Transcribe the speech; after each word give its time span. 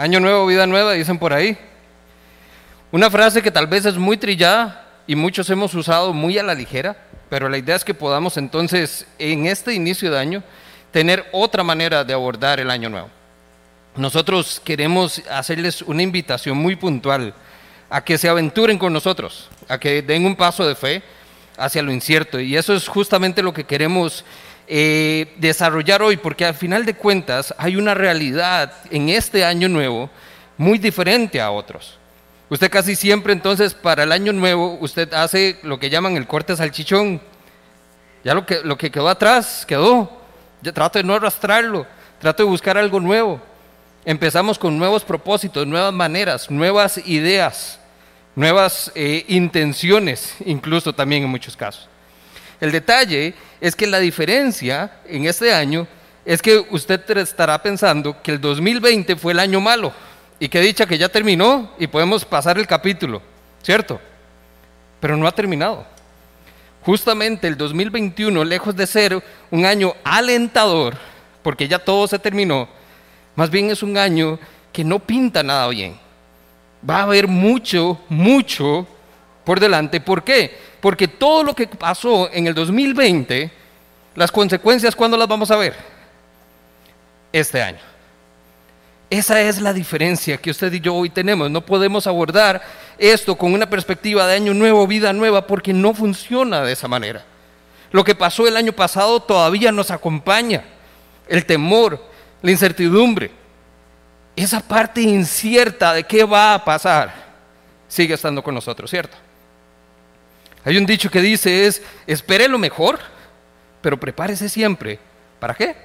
Año 0.00 0.18
nuevo, 0.18 0.46
vida 0.46 0.66
nueva, 0.66 0.94
dicen 0.94 1.18
por 1.18 1.34
ahí. 1.34 1.58
Una 2.90 3.10
frase 3.10 3.42
que 3.42 3.50
tal 3.50 3.66
vez 3.66 3.84
es 3.84 3.98
muy 3.98 4.16
trillada 4.16 4.88
y 5.06 5.14
muchos 5.14 5.50
hemos 5.50 5.74
usado 5.74 6.14
muy 6.14 6.38
a 6.38 6.42
la 6.42 6.54
ligera, 6.54 6.96
pero 7.28 7.50
la 7.50 7.58
idea 7.58 7.76
es 7.76 7.84
que 7.84 7.92
podamos 7.92 8.38
entonces 8.38 9.06
en 9.18 9.46
este 9.46 9.74
inicio 9.74 10.10
de 10.10 10.18
año 10.18 10.42
tener 10.90 11.26
otra 11.32 11.62
manera 11.62 12.02
de 12.02 12.14
abordar 12.14 12.60
el 12.60 12.70
año 12.70 12.88
nuevo. 12.88 13.10
Nosotros 13.94 14.62
queremos 14.64 15.20
hacerles 15.30 15.82
una 15.82 16.02
invitación 16.02 16.56
muy 16.56 16.76
puntual 16.76 17.34
a 17.90 18.02
que 18.02 18.16
se 18.16 18.30
aventuren 18.30 18.78
con 18.78 18.94
nosotros, 18.94 19.50
a 19.68 19.76
que 19.76 20.00
den 20.00 20.24
un 20.24 20.34
paso 20.34 20.66
de 20.66 20.76
fe 20.76 21.02
hacia 21.58 21.82
lo 21.82 21.92
incierto. 21.92 22.40
Y 22.40 22.56
eso 22.56 22.72
es 22.72 22.88
justamente 22.88 23.42
lo 23.42 23.52
que 23.52 23.64
queremos 23.64 24.24
eh, 24.72 25.34
desarrollar 25.38 26.00
hoy, 26.00 26.16
porque 26.16 26.44
al 26.44 26.54
final 26.54 26.86
de 26.86 26.94
cuentas 26.94 27.52
hay 27.58 27.74
una 27.74 27.92
realidad 27.92 28.72
en 28.92 29.08
este 29.08 29.44
año 29.44 29.68
nuevo 29.68 30.08
muy 30.56 30.78
diferente 30.78 31.40
a 31.40 31.50
otros. 31.50 31.98
Usted 32.50 32.70
casi 32.70 32.94
siempre 32.94 33.32
entonces 33.32 33.74
para 33.74 34.04
el 34.04 34.12
año 34.12 34.32
nuevo 34.32 34.78
usted 34.80 35.12
hace 35.12 35.58
lo 35.64 35.80
que 35.80 35.90
llaman 35.90 36.16
el 36.16 36.28
corte 36.28 36.54
salchichón. 36.54 37.20
Ya 38.22 38.32
lo 38.32 38.46
que, 38.46 38.60
lo 38.62 38.78
que 38.78 38.92
quedó 38.92 39.08
atrás 39.08 39.66
quedó. 39.66 40.08
Yo 40.62 40.72
trato 40.72 41.00
de 41.00 41.04
no 41.04 41.14
arrastrarlo, 41.14 41.84
trato 42.20 42.44
de 42.44 42.48
buscar 42.48 42.78
algo 42.78 43.00
nuevo. 43.00 43.40
Empezamos 44.04 44.56
con 44.56 44.78
nuevos 44.78 45.02
propósitos, 45.02 45.66
nuevas 45.66 45.92
maneras, 45.92 46.48
nuevas 46.48 46.98
ideas, 47.08 47.80
nuevas 48.36 48.92
eh, 48.94 49.24
intenciones, 49.26 50.36
incluso 50.44 50.92
también 50.92 51.24
en 51.24 51.30
muchos 51.30 51.56
casos. 51.56 51.89
El 52.60 52.72
detalle 52.72 53.34
es 53.60 53.74
que 53.74 53.86
la 53.86 53.98
diferencia 53.98 55.00
en 55.06 55.26
este 55.26 55.52
año 55.52 55.86
es 56.24 56.42
que 56.42 56.64
usted 56.70 57.16
estará 57.16 57.60
pensando 57.62 58.20
que 58.22 58.32
el 58.32 58.40
2020 58.40 59.16
fue 59.16 59.32
el 59.32 59.40
año 59.40 59.60
malo 59.60 59.92
y 60.38 60.48
que 60.48 60.60
dicha 60.60 60.86
que 60.86 60.98
ya 60.98 61.08
terminó 61.08 61.72
y 61.78 61.86
podemos 61.86 62.24
pasar 62.24 62.58
el 62.58 62.66
capítulo, 62.66 63.22
¿cierto? 63.62 64.00
Pero 65.00 65.16
no 65.16 65.26
ha 65.26 65.32
terminado. 65.32 65.86
Justamente 66.82 67.46
el 67.46 67.56
2021, 67.56 68.44
lejos 68.44 68.74
de 68.74 68.86
ser 68.86 69.22
un 69.50 69.64
año 69.64 69.94
alentador, 70.04 70.96
porque 71.42 71.68
ya 71.68 71.78
todo 71.78 72.06
se 72.06 72.18
terminó, 72.18 72.68
más 73.36 73.50
bien 73.50 73.70
es 73.70 73.82
un 73.82 73.96
año 73.96 74.38
que 74.72 74.84
no 74.84 74.98
pinta 74.98 75.42
nada 75.42 75.68
bien. 75.68 75.98
Va 76.88 77.00
a 77.00 77.02
haber 77.02 77.28
mucho, 77.28 78.00
mucho 78.08 78.86
por 79.44 79.60
delante. 79.60 80.00
¿Por 80.00 80.22
qué? 80.24 80.56
Porque 80.80 81.08
todo 81.08 81.42
lo 81.42 81.54
que 81.54 81.66
pasó 81.66 82.30
en 82.32 82.46
el 82.46 82.54
2020, 82.54 83.50
las 84.14 84.32
consecuencias, 84.32 84.96
¿cuándo 84.96 85.16
las 85.16 85.28
vamos 85.28 85.50
a 85.50 85.56
ver? 85.56 85.74
Este 87.32 87.62
año. 87.62 87.78
Esa 89.10 89.40
es 89.40 89.60
la 89.60 89.72
diferencia 89.72 90.36
que 90.36 90.50
usted 90.50 90.72
y 90.72 90.80
yo 90.80 90.94
hoy 90.94 91.10
tenemos. 91.10 91.50
No 91.50 91.66
podemos 91.66 92.06
abordar 92.06 92.62
esto 92.96 93.36
con 93.36 93.52
una 93.52 93.68
perspectiva 93.68 94.26
de 94.26 94.36
año 94.36 94.54
nuevo, 94.54 94.86
vida 94.86 95.12
nueva, 95.12 95.46
porque 95.46 95.72
no 95.72 95.92
funciona 95.94 96.62
de 96.62 96.72
esa 96.72 96.86
manera. 96.86 97.24
Lo 97.90 98.04
que 98.04 98.14
pasó 98.14 98.46
el 98.46 98.56
año 98.56 98.72
pasado 98.72 99.20
todavía 99.20 99.72
nos 99.72 99.90
acompaña. 99.90 100.62
El 101.28 101.44
temor, 101.44 102.00
la 102.40 102.52
incertidumbre, 102.52 103.32
esa 104.36 104.60
parte 104.60 105.02
incierta 105.02 105.92
de 105.92 106.04
qué 106.04 106.24
va 106.24 106.54
a 106.54 106.64
pasar, 106.64 107.12
sigue 107.88 108.14
estando 108.14 108.42
con 108.42 108.54
nosotros, 108.54 108.88
¿cierto? 108.88 109.16
Hay 110.64 110.76
un 110.76 110.86
dicho 110.86 111.10
que 111.10 111.20
dice 111.20 111.66
es, 111.66 111.82
espere 112.06 112.48
lo 112.48 112.58
mejor, 112.58 112.98
pero 113.80 113.98
prepárese 113.98 114.48
siempre. 114.48 114.98
¿Para 115.38 115.54
qué? 115.54 115.76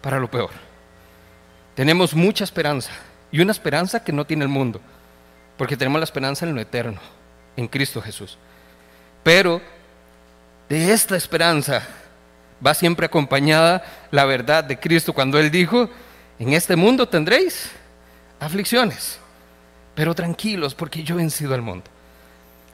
Para 0.00 0.18
lo 0.18 0.30
peor. 0.30 0.50
Tenemos 1.74 2.14
mucha 2.14 2.44
esperanza 2.44 2.90
y 3.30 3.40
una 3.40 3.52
esperanza 3.52 4.02
que 4.02 4.12
no 4.12 4.24
tiene 4.24 4.44
el 4.44 4.48
mundo, 4.48 4.80
porque 5.56 5.76
tenemos 5.76 6.00
la 6.00 6.04
esperanza 6.04 6.46
en 6.46 6.54
lo 6.54 6.60
eterno, 6.60 7.00
en 7.56 7.66
Cristo 7.68 8.00
Jesús. 8.00 8.38
Pero 9.22 9.60
de 10.68 10.92
esta 10.92 11.16
esperanza 11.16 11.82
va 12.64 12.74
siempre 12.74 13.06
acompañada 13.06 13.84
la 14.10 14.24
verdad 14.24 14.64
de 14.64 14.78
Cristo 14.78 15.12
cuando 15.12 15.38
Él 15.38 15.50
dijo, 15.50 15.88
en 16.38 16.52
este 16.52 16.76
mundo 16.76 17.08
tendréis 17.08 17.70
aflicciones, 18.40 19.18
pero 19.94 20.14
tranquilos 20.14 20.74
porque 20.74 21.02
yo 21.02 21.16
he 21.16 21.18
vencido 21.18 21.54
al 21.54 21.62
mundo. 21.62 21.90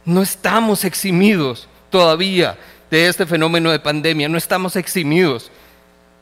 No 0.04 0.22
estamos 0.22 0.84
eximidos 0.84 1.68
todavía 1.90 2.58
de 2.90 3.08
este 3.08 3.26
fenómeno 3.26 3.70
de 3.70 3.78
pandemia, 3.78 4.28
no 4.28 4.38
estamos 4.38 4.76
eximidos 4.76 5.50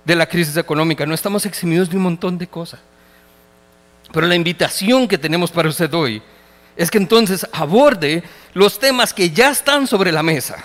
de 0.05 0.17
la 0.17 0.27
crisis 0.27 0.57
económica, 0.57 1.07
no 1.07 1.15
estamos 1.15 1.47
eximidos 1.47 1.91
de 1.91 1.97
un 1.97 2.03
montón 2.05 2.39
de 2.39 2.47
cosas. 2.47 2.81
Pero 4.13 4.27
la 4.27 4.35
invitación 4.35 5.09
que 5.09 5.19
tenemos 5.19 5.51
para 5.51 5.69
usted 5.69 5.93
hoy 5.95 6.23
es 6.77 6.91
que 6.91 6.99
entonces 6.99 7.47
aborde 7.53 8.23
los 8.55 8.79
temas 8.79 9.13
que 9.13 9.31
ya 9.31 9.51
están 9.51 9.87
sobre 9.87 10.13
la 10.13 10.23
mesa, 10.23 10.63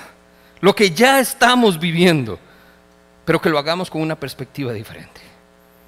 lo 0.62 0.76
que 0.76 0.92
ya 0.92 1.20
estamos 1.20 1.80
viviendo, 1.80 2.40
pero 3.26 3.42
que 3.42 3.50
lo 3.50 3.60
hagamos 3.60 3.90
con 3.90 4.02
una 4.02 4.16
perspectiva 4.16 4.74
diferente, 4.74 5.22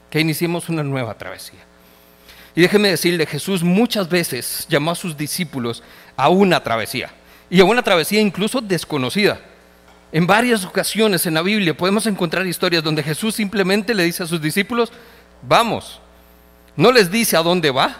que 0.09 0.19
iniciemos 0.19 0.69
una 0.69 0.83
nueva 0.83 1.13
travesía. 1.15 1.59
Y 2.55 2.61
déjeme 2.61 2.89
decirle, 2.89 3.25
Jesús 3.25 3.63
muchas 3.63 4.09
veces 4.09 4.65
llamó 4.69 4.91
a 4.91 4.95
sus 4.95 5.15
discípulos 5.15 5.83
a 6.17 6.29
una 6.29 6.61
travesía, 6.61 7.11
y 7.49 7.59
a 7.59 7.65
una 7.65 7.83
travesía 7.83 8.21
incluso 8.21 8.61
desconocida. 8.61 9.39
En 10.11 10.25
varias 10.25 10.65
ocasiones 10.65 11.25
en 11.25 11.35
la 11.35 11.41
Biblia 11.41 11.75
podemos 11.75 12.05
encontrar 12.07 12.45
historias 12.45 12.83
donde 12.83 13.03
Jesús 13.03 13.35
simplemente 13.35 13.93
le 13.93 14.03
dice 14.03 14.23
a 14.23 14.27
sus 14.27 14.41
discípulos, 14.41 14.91
vamos, 15.41 15.99
no 16.75 16.91
les 16.91 17.11
dice 17.11 17.37
a 17.37 17.43
dónde 17.43 17.71
va, 17.71 17.97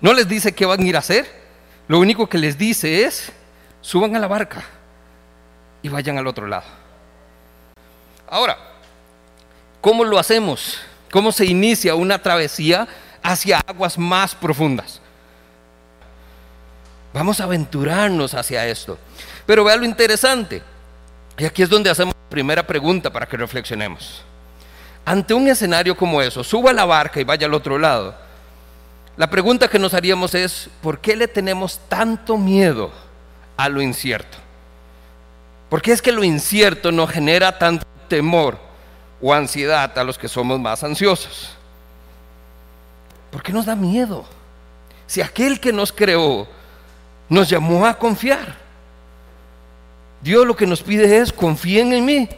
no 0.00 0.12
les 0.12 0.28
dice 0.28 0.54
qué 0.54 0.66
van 0.66 0.80
a 0.80 0.86
ir 0.86 0.96
a 0.96 1.00
hacer, 1.00 1.26
lo 1.88 1.98
único 1.98 2.28
que 2.28 2.38
les 2.38 2.56
dice 2.56 3.04
es, 3.04 3.32
suban 3.80 4.14
a 4.14 4.18
la 4.18 4.28
barca 4.28 4.64
y 5.82 5.88
vayan 5.88 6.18
al 6.18 6.26
otro 6.26 6.46
lado. 6.46 6.66
Ahora, 8.28 8.56
¿cómo 9.80 10.04
lo 10.04 10.18
hacemos? 10.18 10.78
¿Cómo 11.10 11.32
se 11.32 11.46
inicia 11.46 11.96
una 11.96 12.20
travesía 12.22 12.86
hacia 13.22 13.58
aguas 13.66 13.98
más 13.98 14.36
profundas? 14.36 15.00
Vamos 17.12 17.40
a 17.40 17.44
aventurarnos 17.44 18.34
hacia 18.34 18.66
esto. 18.66 18.98
Pero 19.46 19.64
vea 19.64 19.76
lo 19.76 19.84
interesante. 19.84 20.62
Y 21.38 21.44
aquí 21.44 21.62
es 21.62 21.68
donde 21.68 21.90
hacemos 21.90 22.14
la 22.14 22.30
primera 22.30 22.66
pregunta 22.66 23.10
para 23.10 23.26
que 23.26 23.36
reflexionemos. 23.36 24.22
Ante 25.04 25.34
un 25.34 25.48
escenario 25.48 25.96
como 25.96 26.20
eso, 26.20 26.44
suba 26.44 26.72
la 26.72 26.84
barca 26.84 27.20
y 27.20 27.24
vaya 27.24 27.46
al 27.46 27.54
otro 27.54 27.78
lado. 27.78 28.14
La 29.16 29.28
pregunta 29.28 29.68
que 29.68 29.78
nos 29.78 29.94
haríamos 29.94 30.34
es, 30.34 30.68
¿por 30.82 31.00
qué 31.00 31.16
le 31.16 31.28
tenemos 31.28 31.80
tanto 31.88 32.36
miedo 32.36 32.90
a 33.56 33.68
lo 33.68 33.82
incierto? 33.82 34.38
¿Por 35.68 35.82
qué 35.82 35.92
es 35.92 36.02
que 36.02 36.12
lo 36.12 36.22
incierto 36.22 36.92
nos 36.92 37.10
genera 37.10 37.58
tanto 37.58 37.86
temor 38.08 38.58
o 39.20 39.34
ansiedad 39.34 39.96
a 39.98 40.04
los 40.04 40.18
que 40.18 40.28
somos 40.28 40.58
más 40.58 40.82
ansiosos. 40.82 41.50
¿Por 43.30 43.42
qué 43.42 43.52
nos 43.52 43.66
da 43.66 43.76
miedo? 43.76 44.24
Si 45.06 45.20
aquel 45.20 45.60
que 45.60 45.72
nos 45.72 45.92
creó 45.92 46.48
nos 47.30 47.48
llamó 47.48 47.86
a 47.86 47.94
confiar. 47.94 48.56
Dios 50.20 50.46
lo 50.46 50.54
que 50.54 50.66
nos 50.66 50.82
pide 50.82 51.16
es, 51.16 51.32
confíen 51.32 51.94
en 51.94 52.04
mí. 52.04 52.28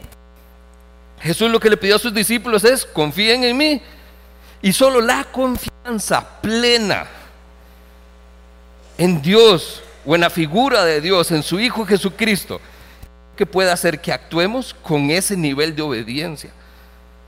Jesús 1.19 1.49
lo 1.49 1.59
que 1.59 1.69
le 1.69 1.77
pidió 1.77 1.97
a 1.97 1.99
sus 1.99 2.13
discípulos 2.13 2.63
es, 2.63 2.85
confíen 2.85 3.43
en 3.43 3.57
mí. 3.57 3.81
Y 4.61 4.71
solo 4.71 5.01
la 5.01 5.25
confianza 5.25 6.41
plena 6.41 7.07
en 8.97 9.21
Dios 9.21 9.83
o 10.05 10.15
en 10.15 10.21
la 10.21 10.29
figura 10.29 10.85
de 10.85 11.01
Dios, 11.01 11.31
en 11.31 11.43
su 11.43 11.59
Hijo 11.59 11.85
Jesucristo, 11.85 12.61
que 13.35 13.45
pueda 13.45 13.73
hacer 13.73 13.99
que 13.99 14.13
actuemos 14.13 14.73
con 14.73 15.09
ese 15.09 15.35
nivel 15.35 15.75
de 15.75 15.81
obediencia, 15.81 16.51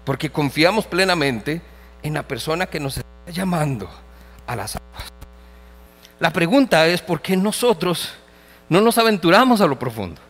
porque 0.06 0.30
confiamos 0.30 0.86
plenamente 0.86 1.62
en 2.04 2.14
la 2.14 2.24
persona 2.24 2.68
que 2.68 2.80
nos 2.80 2.98
está 2.98 3.32
llamando 3.32 3.90
a 4.46 4.56
las 4.56 4.76
aguas. 4.76 5.15
La 6.20 6.32
pregunta 6.32 6.88
es 6.88 7.02
por 7.02 7.22
qué 7.22 7.36
nosotros 7.36 8.12
no 8.70 8.82
nos 8.82 8.98
aventuramos 8.98 9.62
a 9.62 9.68
lo 9.68 9.78
profundo. 9.78 10.22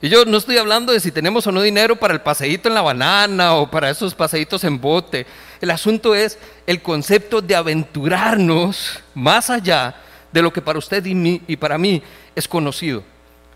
Y 0.00 0.08
yo 0.08 0.24
no 0.24 0.36
estoy 0.36 0.58
hablando 0.58 0.92
de 0.92 1.00
si 1.00 1.10
tenemos 1.10 1.46
o 1.46 1.52
no 1.52 1.60
dinero 1.60 1.96
para 1.96 2.14
el 2.14 2.20
paseíto 2.20 2.68
en 2.68 2.74
la 2.74 2.82
banana 2.82 3.54
o 3.54 3.68
para 3.70 3.90
esos 3.90 4.14
paseitos 4.14 4.62
en 4.64 4.80
bote. 4.80 5.26
El 5.60 5.70
asunto 5.70 6.14
es 6.14 6.38
el 6.66 6.82
concepto 6.82 7.40
de 7.40 7.56
aventurarnos 7.56 9.00
más 9.14 9.50
allá 9.50 9.96
de 10.32 10.42
lo 10.42 10.52
que 10.52 10.62
para 10.62 10.78
usted 10.78 11.04
y, 11.04 11.42
y 11.46 11.56
para 11.56 11.78
mí 11.78 12.02
es 12.36 12.46
conocido 12.46 13.02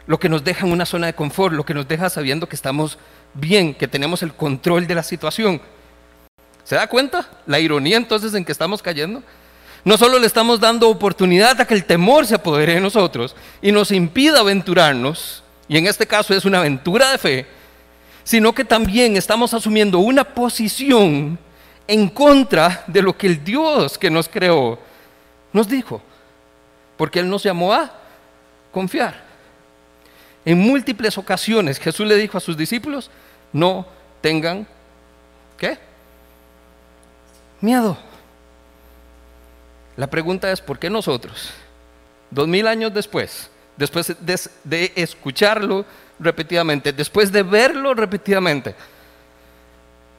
lo 0.06 0.18
que 0.18 0.28
nos 0.28 0.42
deja 0.42 0.66
en 0.66 0.72
una 0.72 0.86
zona 0.86 1.06
de 1.06 1.14
confort, 1.14 1.54
lo 1.54 1.64
que 1.64 1.74
nos 1.74 1.86
deja 1.86 2.10
sabiendo 2.10 2.48
que 2.48 2.56
estamos 2.56 2.98
bien, 3.34 3.74
que 3.74 3.88
tenemos 3.88 4.22
el 4.22 4.34
control 4.34 4.86
de 4.86 4.94
la 4.94 5.02
situación. 5.02 5.60
¿Se 6.64 6.74
da 6.74 6.86
cuenta 6.86 7.28
la 7.46 7.60
ironía 7.60 7.96
entonces 7.96 8.34
en 8.34 8.44
que 8.44 8.52
estamos 8.52 8.82
cayendo? 8.82 9.22
No 9.84 9.96
solo 9.96 10.18
le 10.18 10.26
estamos 10.26 10.60
dando 10.60 10.88
oportunidad 10.88 11.60
a 11.60 11.66
que 11.66 11.74
el 11.74 11.84
temor 11.84 12.26
se 12.26 12.36
apodere 12.36 12.74
de 12.74 12.80
nosotros 12.80 13.34
y 13.60 13.72
nos 13.72 13.90
impida 13.90 14.40
aventurarnos, 14.40 15.42
y 15.68 15.76
en 15.76 15.86
este 15.86 16.06
caso 16.06 16.34
es 16.34 16.44
una 16.44 16.58
aventura 16.58 17.10
de 17.10 17.18
fe, 17.18 17.46
sino 18.22 18.54
que 18.54 18.64
también 18.64 19.16
estamos 19.16 19.52
asumiendo 19.54 19.98
una 19.98 20.22
posición 20.22 21.38
en 21.88 22.08
contra 22.08 22.84
de 22.86 23.02
lo 23.02 23.16
que 23.16 23.26
el 23.26 23.44
Dios 23.44 23.98
que 23.98 24.10
nos 24.10 24.28
creó 24.28 24.78
nos 25.52 25.68
dijo, 25.68 26.00
porque 26.96 27.18
Él 27.18 27.28
nos 27.28 27.42
llamó 27.42 27.72
a 27.72 27.92
confiar. 28.70 29.20
En 30.44 30.58
múltiples 30.58 31.18
ocasiones 31.18 31.78
Jesús 31.78 32.06
le 32.06 32.16
dijo 32.16 32.38
a 32.38 32.40
sus 32.40 32.56
discípulos, 32.56 33.10
no 33.52 33.86
tengan, 34.20 34.66
¿qué? 35.58 35.76
Miedo. 37.60 38.11
La 40.02 40.10
pregunta 40.10 40.50
es, 40.50 40.60
¿por 40.60 40.80
qué 40.80 40.90
nosotros, 40.90 41.50
dos 42.28 42.48
mil 42.48 42.66
años 42.66 42.92
después, 42.92 43.48
después 43.76 44.12
de, 44.18 44.92
escucharlo 44.96 45.84
repetidamente, 46.18 46.92
después 46.92 47.30
de 47.30 47.44
verlo 47.44 47.94
repetidamente, 47.94 48.74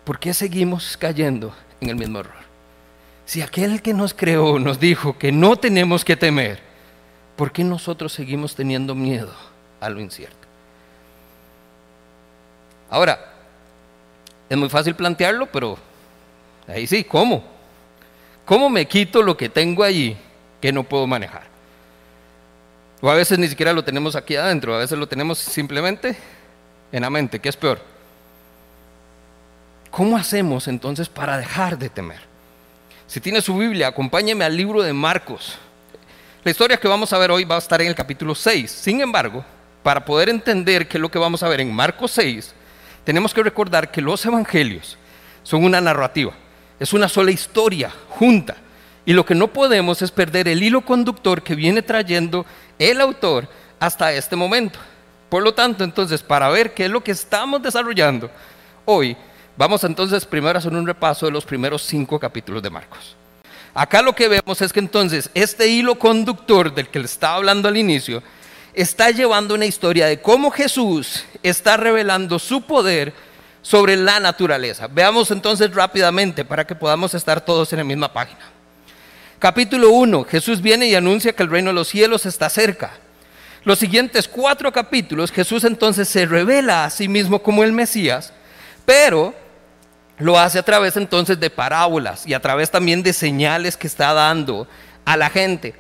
¿por 0.06 0.18
qué 0.20 0.34
seguimos 0.34 0.96
cayendo 0.96 1.54
en 1.82 1.90
el 1.90 1.98
mismo 1.98 2.22
error? 2.22 2.44
Si 3.26 3.42
aquel 3.42 3.82
que 3.82 3.94
nos 3.94 4.14
creó 4.14 4.58
nos 4.58 4.80
dijo 4.80 5.18
que 5.18 5.34
no 5.34 5.58
tenemos 5.58 6.06
que 6.06 6.16
temer, 6.16 6.62
¿por 7.36 7.52
qué 7.52 7.66
nosotros 7.66 8.14
seguimos 8.14 8.56
teniendo 8.56 8.96
miedo 8.96 9.34
a 9.82 9.90
lo 9.90 10.00
incierto? 10.00 10.48
Ahora, 12.90 13.20
es 14.48 14.58
muy 14.58 14.70
fácil 14.70 14.96
plantearlo, 14.96 15.46
pero 15.48 15.78
ahí 16.70 16.88
sí, 16.88 17.04
¿cómo? 17.04 17.53
¿Cómo 18.46 18.70
me 18.70 18.88
quito 18.88 19.22
lo 19.22 19.38
que 19.38 19.50
tengo 19.50 19.84
allí 19.84 20.18
que 20.62 20.72
no 20.72 20.84
puedo 20.84 21.08
manejar? 21.08 21.44
O 23.02 23.10
a 23.10 23.16
veces 23.16 23.38
ni 23.40 23.48
siquiera 23.48 23.74
lo 23.74 23.84
tenemos 23.84 24.16
aquí 24.16 24.36
adentro, 24.36 24.76
a 24.76 24.80
veces 24.80 24.98
lo 24.98 25.08
tenemos 25.08 25.38
simplemente 25.38 26.16
en 26.92 27.02
la 27.02 27.10
mente, 27.10 27.40
¿qué 27.40 27.50
es 27.50 27.58
peor? 27.58 27.82
¿Cómo 29.92 30.18
hacemos 30.18 30.68
entonces 30.68 31.10
para 31.10 31.38
dejar 31.38 31.78
de 31.78 31.90
temer? 31.90 32.22
Si 33.08 33.20
tiene 33.20 33.42
su 33.42 33.58
Biblia, 33.58 33.88
acompáñeme 33.88 34.46
al 34.46 34.56
libro 34.56 34.82
de 34.82 34.94
Marcos. 34.94 35.58
La 36.44 36.52
historia 36.52 36.78
que 36.78 36.88
vamos 36.88 37.14
a 37.14 37.18
ver 37.18 37.32
hoy 37.32 37.44
va 37.44 37.56
a 37.56 37.60
estar 37.60 37.82
en 37.82 37.88
el 37.88 37.96
capítulo 37.96 38.36
6. 38.36 38.72
Sin 38.72 39.02
embargo, 39.02 39.46
para 39.84 40.04
poder 40.04 40.30
entender 40.30 40.88
qué 40.88 40.98
es 40.98 41.02
lo 41.02 41.12
que 41.12 41.20
vamos 41.20 41.44
a 41.44 41.48
ver 41.48 41.62
en 41.62 41.74
Marcos 41.74 42.12
6, 42.12 42.54
tenemos 43.04 43.34
que 43.34 43.44
recordar 43.44 43.92
que 43.92 44.02
los 44.02 44.26
evangelios 44.26 44.98
son 45.44 45.64
una 45.64 45.82
narrativa, 45.82 46.34
es 46.80 46.94
una 46.94 47.10
sola 47.10 47.32
historia 47.32 47.92
Y 49.06 49.14
lo 49.14 49.26
que 49.26 49.36
no 49.36 49.50
podemos 49.50 50.02
es 50.02 50.12
perder 50.12 50.48
el 50.48 50.64
hilo 50.64 50.82
conductor 50.82 51.44
que 51.44 51.56
viene 51.56 51.82
trayendo 51.82 52.46
el 52.80 53.02
autor 53.02 53.50
hasta 53.80 54.14
este 54.14 54.36
momento. 54.36 54.80
Por 55.28 55.44
lo 55.44 55.54
tanto, 55.54 55.84
entonces, 55.84 56.22
para 56.22 56.48
ver 56.50 56.74
qué 56.74 56.86
es 56.86 56.92
lo 56.92 57.04
que 57.04 57.12
estamos 57.12 57.62
desarrollando 57.62 58.30
hoy, 58.86 59.18
vamos 59.58 59.84
entonces 59.84 60.26
primero 60.26 60.58
a 60.58 60.60
hacer 60.60 60.72
un 60.72 60.88
repaso 60.88 61.26
de 61.26 61.34
los 61.34 61.44
primeros 61.44 61.82
cinco 61.82 62.18
capítulos 62.18 62.64
de 62.64 62.70
Marcos. 62.70 63.18
Acá 63.74 64.02
lo 64.02 64.14
que 64.14 64.30
vemos 64.30 64.62
es 64.62 64.72
que 64.72 64.80
entonces 64.80 65.30
este 65.34 65.68
hilo 65.68 65.96
conductor 65.96 66.74
del 66.74 66.88
que 66.88 67.00
le 67.00 67.06
estaba 67.06 67.36
hablando 67.36 67.68
al 67.68 67.76
inicio 67.76 68.24
está 68.74 69.10
llevando 69.10 69.56
una 69.56 69.66
historia 69.66 70.06
de 70.06 70.22
cómo 70.22 70.52
Jesús 70.52 71.26
está 71.42 71.76
revelando 71.76 72.40
su 72.40 72.62
poder 72.62 73.14
sobre 73.64 73.96
la 73.96 74.20
naturaleza. 74.20 74.88
Veamos 74.88 75.32
entonces 75.32 75.74
rápidamente 75.74 76.46
para 76.46 76.68
que 76.68 76.76
podamos 76.76 77.16
estar 77.16 77.42
todos 77.42 77.74
en 77.74 77.80
la 77.80 77.84
misma 77.84 78.14
página. 78.14 78.42
Capítulo 79.40 79.90
1, 79.90 80.26
Jesús 80.26 80.62
viene 80.62 80.88
y 80.88 80.96
anuncia 80.96 81.34
que 81.34 81.44
el 81.44 81.50
reino 81.50 81.70
de 81.72 81.74
los 81.74 81.88
cielos 81.88 82.28
está 82.28 82.50
cerca. 82.50 82.92
Los 83.64 83.80
siguientes 83.80 84.28
cuatro 84.28 84.72
capítulos, 84.72 85.32
Jesús 85.32 85.64
entonces 85.64 86.08
se 86.08 86.26
revela 86.26 86.86
a 86.86 86.90
sí 86.90 87.08
mismo 87.08 87.42
como 87.42 87.64
el 87.64 87.72
Mesías, 87.72 88.34
pero 88.86 89.34
lo 90.18 90.38
hace 90.38 90.60
a 90.60 90.64
través 90.64 90.98
entonces 90.98 91.40
de 91.40 91.50
parábolas 91.50 92.28
y 92.28 92.34
a 92.34 92.42
través 92.42 92.70
también 92.70 93.02
de 93.02 93.14
señales 93.14 93.78
que 93.78 93.88
está 93.88 94.14
dando 94.14 94.68
a 95.06 95.16
la 95.16 95.30
gente. 95.30 95.76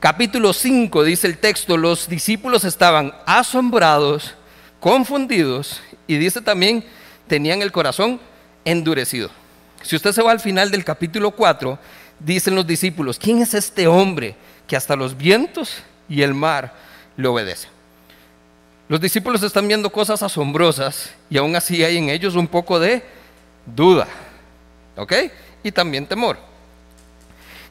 Capítulo 0.00 0.52
5 0.52 1.04
dice 1.04 1.28
el 1.28 1.38
texto, 1.38 1.76
los 1.76 2.08
discípulos 2.08 2.64
estaban 2.64 3.14
asombrados, 3.26 4.34
confundidos 4.80 5.80
y 6.06 6.16
dice 6.16 6.40
también, 6.40 6.84
tenían 7.30 7.62
el 7.62 7.70
corazón 7.70 8.18
endurecido. 8.64 9.30
Si 9.82 9.94
usted 9.94 10.10
se 10.10 10.20
va 10.20 10.32
al 10.32 10.40
final 10.40 10.72
del 10.72 10.84
capítulo 10.84 11.30
4, 11.30 11.78
dicen 12.18 12.56
los 12.56 12.66
discípulos, 12.66 13.20
¿quién 13.20 13.40
es 13.40 13.54
este 13.54 13.86
hombre 13.86 14.34
que 14.66 14.74
hasta 14.74 14.96
los 14.96 15.16
vientos 15.16 15.76
y 16.08 16.22
el 16.22 16.34
mar 16.34 16.74
le 17.16 17.28
obedecen? 17.28 17.70
Los 18.88 19.00
discípulos 19.00 19.44
están 19.44 19.68
viendo 19.68 19.92
cosas 19.92 20.24
asombrosas 20.24 21.10
y 21.30 21.38
aún 21.38 21.54
así 21.54 21.84
hay 21.84 21.98
en 21.98 22.08
ellos 22.08 22.34
un 22.34 22.48
poco 22.48 22.80
de 22.80 23.04
duda, 23.64 24.08
¿ok? 24.96 25.12
Y 25.62 25.70
también 25.70 26.06
temor. 26.06 26.36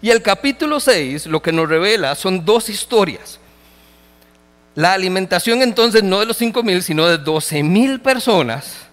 Y 0.01 0.09
el 0.09 0.21
capítulo 0.21 0.79
6 0.79 1.25
lo 1.25 1.41
que 1.41 1.51
nos 1.51 1.67
revela 1.67 2.15
son 2.15 2.45
dos 2.45 2.69
historias. 2.69 3.39
La 4.75 4.94
alimentación 4.94 5.62
entonces 5.62 6.01
no 6.01 6.21
de 6.21 6.27
los 6.27 6.38
5 6.38 6.63
mil, 6.63 6.81
sino 6.81 7.05
de 7.07 7.17
12 7.17 7.62
mil 7.62 8.00
personas. 8.00 8.88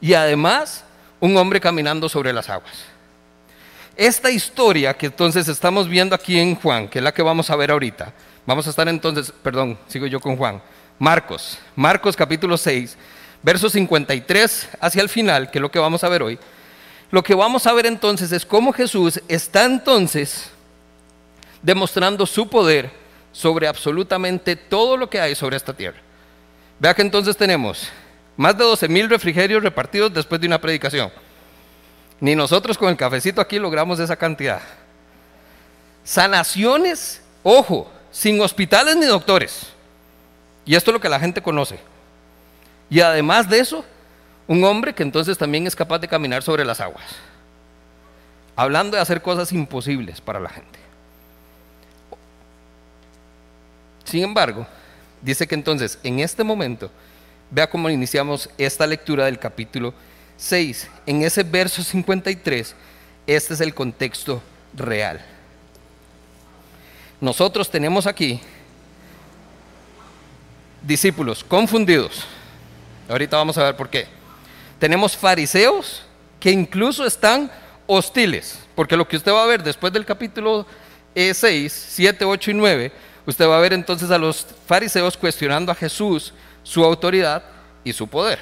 Y 0.00 0.14
además 0.14 0.84
un 1.20 1.36
hombre 1.36 1.60
caminando 1.60 2.08
sobre 2.08 2.32
las 2.32 2.48
aguas. 2.48 2.74
Esta 3.96 4.30
historia 4.30 4.94
que 4.94 5.06
entonces 5.06 5.48
estamos 5.48 5.88
viendo 5.88 6.14
aquí 6.14 6.38
en 6.38 6.54
Juan, 6.54 6.88
que 6.88 6.98
es 6.98 7.02
la 7.02 7.14
que 7.14 7.22
vamos 7.22 7.48
a 7.48 7.56
ver 7.56 7.70
ahorita, 7.70 8.12
vamos 8.44 8.66
a 8.66 8.70
estar 8.70 8.86
entonces, 8.88 9.32
perdón, 9.42 9.78
sigo 9.88 10.06
yo 10.06 10.20
con 10.20 10.36
Juan, 10.36 10.60
Marcos, 10.98 11.58
Marcos 11.74 12.14
capítulo 12.14 12.58
6, 12.58 12.96
verso 13.42 13.70
53 13.70 14.68
hacia 14.80 15.02
el 15.02 15.08
final, 15.08 15.50
que 15.50 15.58
es 15.58 15.62
lo 15.62 15.70
que 15.70 15.78
vamos 15.78 16.04
a 16.04 16.10
ver 16.10 16.22
hoy, 16.22 16.38
lo 17.10 17.22
que 17.22 17.34
vamos 17.34 17.66
a 17.66 17.72
ver 17.72 17.86
entonces 17.86 18.32
es 18.32 18.44
cómo 18.44 18.72
Jesús 18.72 19.22
está 19.28 19.64
entonces 19.64 20.50
demostrando 21.62 22.26
su 22.26 22.48
poder 22.48 22.90
sobre 23.32 23.66
absolutamente 23.66 24.56
todo 24.56 24.96
lo 24.96 25.08
que 25.08 25.20
hay 25.20 25.34
sobre 25.34 25.56
esta 25.56 25.72
tierra. 25.72 25.98
Vea 26.78 26.94
que 26.94 27.02
entonces 27.02 27.36
tenemos 27.36 27.88
más 28.36 28.56
de 28.56 28.64
12 28.64 28.88
mil 28.88 29.08
refrigerios 29.08 29.62
repartidos 29.62 30.12
después 30.12 30.40
de 30.40 30.46
una 30.46 30.60
predicación. 30.60 31.10
Ni 32.20 32.34
nosotros 32.34 32.78
con 32.78 32.88
el 32.88 32.96
cafecito 32.96 33.40
aquí 33.40 33.58
logramos 33.58 33.98
esa 33.98 34.16
cantidad. 34.16 34.60
Sanaciones, 36.04 37.22
ojo, 37.42 37.90
sin 38.10 38.40
hospitales 38.40 38.96
ni 38.96 39.06
doctores. 39.06 39.72
Y 40.64 40.74
esto 40.74 40.90
es 40.90 40.94
lo 40.94 41.00
que 41.00 41.08
la 41.08 41.20
gente 41.20 41.42
conoce. 41.42 41.78
Y 42.88 43.00
además 43.00 43.48
de 43.48 43.58
eso, 43.58 43.84
un 44.46 44.64
hombre 44.64 44.94
que 44.94 45.02
entonces 45.02 45.36
también 45.36 45.66
es 45.66 45.76
capaz 45.76 45.98
de 45.98 46.08
caminar 46.08 46.42
sobre 46.42 46.64
las 46.64 46.80
aguas. 46.80 47.04
Hablando 48.54 48.96
de 48.96 49.02
hacer 49.02 49.20
cosas 49.20 49.52
imposibles 49.52 50.20
para 50.20 50.40
la 50.40 50.48
gente. 50.48 50.78
Sin 54.04 54.22
embargo, 54.22 54.66
dice 55.20 55.46
que 55.46 55.54
entonces 55.54 55.98
en 56.02 56.20
este 56.20 56.44
momento, 56.44 56.90
vea 57.50 57.68
cómo 57.68 57.90
iniciamos 57.90 58.48
esta 58.58 58.86
lectura 58.86 59.26
del 59.26 59.38
capítulo 59.38 59.94
6. 60.36 60.88
En 61.06 61.22
ese 61.22 61.42
verso 61.42 61.82
53, 61.82 62.74
este 63.26 63.54
es 63.54 63.60
el 63.60 63.74
contexto 63.74 64.42
real. 64.74 65.24
Nosotros 67.20 67.70
tenemos 67.70 68.06
aquí 68.06 68.40
discípulos 70.82 71.42
confundidos. 71.42 72.24
Ahorita 73.08 73.36
vamos 73.36 73.56
a 73.58 73.64
ver 73.64 73.76
por 73.76 73.88
qué. 73.88 74.06
Tenemos 74.78 75.16
fariseos 75.16 76.02
que 76.38 76.50
incluso 76.50 77.06
están 77.06 77.50
hostiles, 77.86 78.58
porque 78.74 78.96
lo 78.96 79.08
que 79.08 79.16
usted 79.16 79.32
va 79.32 79.44
a 79.44 79.46
ver 79.46 79.62
después 79.62 79.92
del 79.92 80.04
capítulo 80.04 80.66
6, 81.14 81.72
7, 81.72 82.24
8 82.24 82.50
y 82.50 82.54
9, 82.54 82.92
usted 83.24 83.48
va 83.48 83.56
a 83.56 83.60
ver 83.60 83.72
entonces 83.72 84.10
a 84.10 84.18
los 84.18 84.46
fariseos 84.66 85.16
cuestionando 85.16 85.72
a 85.72 85.74
Jesús, 85.74 86.34
su 86.66 86.84
autoridad 86.84 87.44
y 87.84 87.92
su 87.92 88.08
poder. 88.08 88.40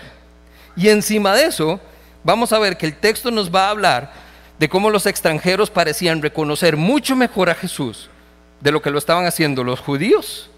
Y 0.74 0.88
encima 0.88 1.34
de 1.34 1.44
eso, 1.44 1.78
vamos 2.22 2.54
a 2.54 2.58
ver 2.58 2.78
que 2.78 2.86
el 2.86 2.96
texto 2.96 3.30
nos 3.30 3.54
va 3.54 3.66
a 3.66 3.70
hablar 3.70 4.12
de 4.58 4.66
cómo 4.66 4.88
los 4.88 5.04
extranjeros 5.04 5.70
parecían 5.70 6.22
reconocer 6.22 6.74
mucho 6.78 7.16
mejor 7.16 7.50
a 7.50 7.54
Jesús 7.54 8.08
de 8.60 8.72
lo 8.72 8.80
que 8.80 8.90
lo 8.90 8.98
estaban 8.98 9.26
haciendo 9.26 9.62
los 9.62 9.80
judíos 9.80 10.48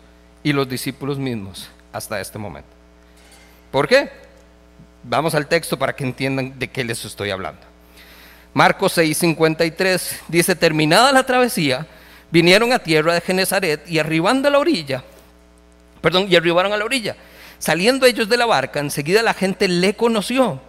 y 0.44 0.52
los 0.52 0.68
discípulos 0.68 1.18
mismos 1.18 1.68
hasta 1.92 2.20
este 2.20 2.38
momento. 2.38 2.68
¿Por 3.72 3.88
qué? 3.88 4.10
Vamos 5.02 5.34
al 5.34 5.48
texto 5.48 5.76
para 5.76 5.96
que 5.96 6.04
entiendan 6.04 6.56
de 6.56 6.68
qué 6.68 6.84
les 6.84 7.04
estoy 7.04 7.30
hablando. 7.30 7.62
Marcos 8.54 8.96
6:53 8.96 10.20
dice, 10.28 10.54
terminada 10.54 11.10
la 11.10 11.26
travesía, 11.26 11.84
vinieron 12.30 12.72
a 12.72 12.78
tierra 12.78 13.14
de 13.14 13.20
Genezaret 13.22 13.90
y 13.90 13.98
arribando 13.98 14.46
a 14.46 14.52
la 14.52 14.60
orilla, 14.60 15.02
perdón, 16.00 16.26
y 16.30 16.36
arribaron 16.36 16.72
a 16.72 16.76
la 16.76 16.84
orilla. 16.84 17.16
Saliendo 17.58 18.06
ellos 18.06 18.28
de 18.28 18.36
la 18.36 18.46
barca, 18.46 18.80
enseguida 18.80 19.22
la 19.22 19.34
gente 19.34 19.68
le 19.68 19.94
conoció 19.94 20.60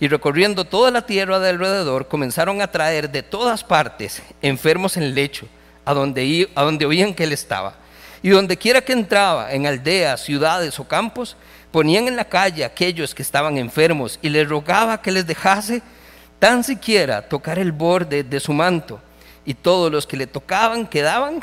y 0.00 0.08
recorriendo 0.08 0.64
toda 0.64 0.90
la 0.90 1.06
tierra 1.06 1.38
de 1.38 1.50
alrededor, 1.50 2.08
comenzaron 2.08 2.60
a 2.60 2.70
traer 2.70 3.10
de 3.10 3.22
todas 3.22 3.62
partes 3.62 4.20
enfermos 4.40 4.96
en 4.96 5.14
lecho, 5.14 5.46
a 5.84 5.94
donde, 5.94 6.50
a 6.54 6.62
donde 6.62 6.86
oían 6.86 7.14
que 7.14 7.24
él 7.24 7.32
estaba. 7.32 7.74
Y 8.20 8.30
donde 8.30 8.56
quiera 8.56 8.80
que 8.80 8.92
entraba, 8.92 9.52
en 9.52 9.66
aldeas, 9.66 10.20
ciudades 10.22 10.78
o 10.80 10.88
campos, 10.88 11.36
ponían 11.70 12.08
en 12.08 12.16
la 12.16 12.24
calle 12.24 12.64
a 12.64 12.68
aquellos 12.68 13.14
que 13.14 13.22
estaban 13.22 13.58
enfermos 13.58 14.18
y 14.22 14.28
les 14.28 14.48
rogaba 14.48 15.00
que 15.00 15.12
les 15.12 15.26
dejase 15.26 15.82
tan 16.38 16.64
siquiera 16.64 17.22
tocar 17.28 17.60
el 17.60 17.70
borde 17.70 18.24
de 18.24 18.40
su 18.40 18.52
manto, 18.52 19.00
y 19.44 19.54
todos 19.54 19.90
los 19.90 20.06
que 20.06 20.16
le 20.16 20.26
tocaban 20.26 20.86
quedaban 20.86 21.40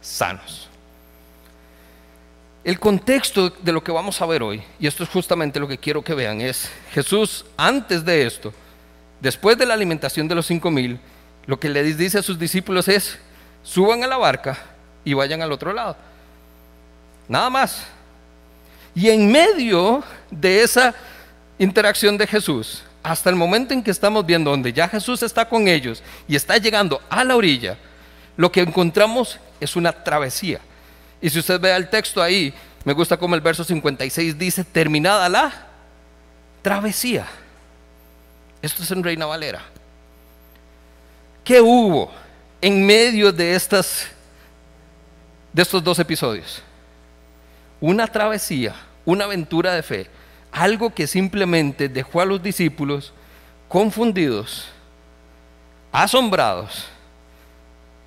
sanos. 0.00 0.69
El 2.62 2.78
contexto 2.78 3.48
de 3.48 3.72
lo 3.72 3.82
que 3.82 3.90
vamos 3.90 4.20
a 4.20 4.26
ver 4.26 4.42
hoy, 4.42 4.62
y 4.78 4.86
esto 4.86 5.02
es 5.02 5.08
justamente 5.08 5.58
lo 5.58 5.66
que 5.66 5.78
quiero 5.78 6.02
que 6.02 6.12
vean, 6.12 6.42
es 6.42 6.70
Jesús 6.92 7.46
antes 7.56 8.04
de 8.04 8.26
esto, 8.26 8.52
después 9.20 9.56
de 9.56 9.64
la 9.64 9.72
alimentación 9.72 10.28
de 10.28 10.34
los 10.34 10.46
cinco 10.46 10.70
mil, 10.70 11.00
lo 11.46 11.58
que 11.58 11.70
le 11.70 11.82
dice 11.82 12.18
a 12.18 12.22
sus 12.22 12.38
discípulos 12.38 12.86
es, 12.88 13.18
suban 13.62 14.04
a 14.04 14.06
la 14.06 14.18
barca 14.18 14.58
y 15.04 15.14
vayan 15.14 15.40
al 15.40 15.52
otro 15.52 15.72
lado. 15.72 15.96
Nada 17.28 17.48
más. 17.48 17.86
Y 18.94 19.08
en 19.08 19.32
medio 19.32 20.04
de 20.30 20.62
esa 20.62 20.94
interacción 21.58 22.18
de 22.18 22.26
Jesús, 22.26 22.82
hasta 23.02 23.30
el 23.30 23.36
momento 23.36 23.72
en 23.72 23.82
que 23.82 23.90
estamos 23.90 24.26
viendo 24.26 24.50
donde 24.50 24.72
ya 24.72 24.86
Jesús 24.86 25.22
está 25.22 25.48
con 25.48 25.66
ellos 25.66 26.02
y 26.28 26.36
está 26.36 26.58
llegando 26.58 27.00
a 27.08 27.24
la 27.24 27.36
orilla, 27.36 27.78
lo 28.36 28.52
que 28.52 28.60
encontramos 28.60 29.38
es 29.60 29.76
una 29.76 29.92
travesía. 29.92 30.60
Y 31.20 31.28
si 31.28 31.38
usted 31.38 31.60
ve 31.60 31.74
el 31.74 31.88
texto 31.88 32.22
ahí, 32.22 32.54
me 32.84 32.92
gusta 32.92 33.16
como 33.16 33.34
el 33.34 33.40
verso 33.40 33.62
56 33.62 34.38
dice, 34.38 34.64
terminada 34.64 35.28
la 35.28 35.52
travesía. 36.62 37.26
Esto 38.62 38.82
es 38.82 38.90
en 38.90 39.02
Reina 39.02 39.26
Valera. 39.26 39.62
¿Qué 41.44 41.60
hubo 41.60 42.10
en 42.60 42.84
medio 42.84 43.32
de, 43.32 43.54
estas, 43.54 44.06
de 45.52 45.62
estos 45.62 45.82
dos 45.82 45.98
episodios? 45.98 46.62
Una 47.80 48.06
travesía, 48.06 48.74
una 49.04 49.24
aventura 49.24 49.74
de 49.74 49.82
fe, 49.82 50.06
algo 50.52 50.90
que 50.90 51.06
simplemente 51.06 51.88
dejó 51.88 52.20
a 52.20 52.26
los 52.26 52.42
discípulos 52.42 53.12
confundidos, 53.68 54.68
asombrados, 55.92 56.86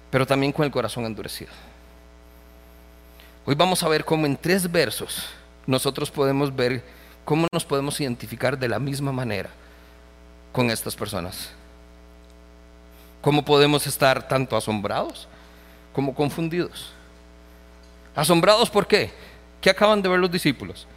pero 0.10 0.28
también 0.28 0.52
con 0.52 0.66
el 0.66 0.72
corazón 0.72 1.06
endurecido. 1.06 1.52
Hoy 3.46 3.56
vamos 3.56 3.84
a 3.84 3.90
ver 3.90 4.06
cómo 4.06 4.26
en 4.26 4.38
tres 4.38 4.72
versos 4.72 5.26
nosotros 5.68 6.10
podemos 6.10 6.56
ver 6.56 6.82
cómo 7.26 7.46
nos 7.52 7.66
podemos 7.66 8.00
identificar 8.00 8.58
de 8.58 8.70
la 8.70 8.80
misma 8.80 9.12
manera 9.12 9.50
con 10.54 10.70
estas 10.70 10.96
personas. 10.96 11.50
Cómo 13.22 13.44
podemos 13.44 13.86
estar 13.86 14.26
tanto 14.30 14.56
asombrados 14.56 15.28
como 15.92 16.16
confundidos. 16.16 16.94
Asombrados 18.16 18.70
por 18.70 18.88
qué? 18.88 19.12
¿Qué 19.60 19.70
acaban 19.70 20.02
de 20.02 20.08
ver 20.08 20.20
los 20.20 20.32
discípulos? 20.32 20.88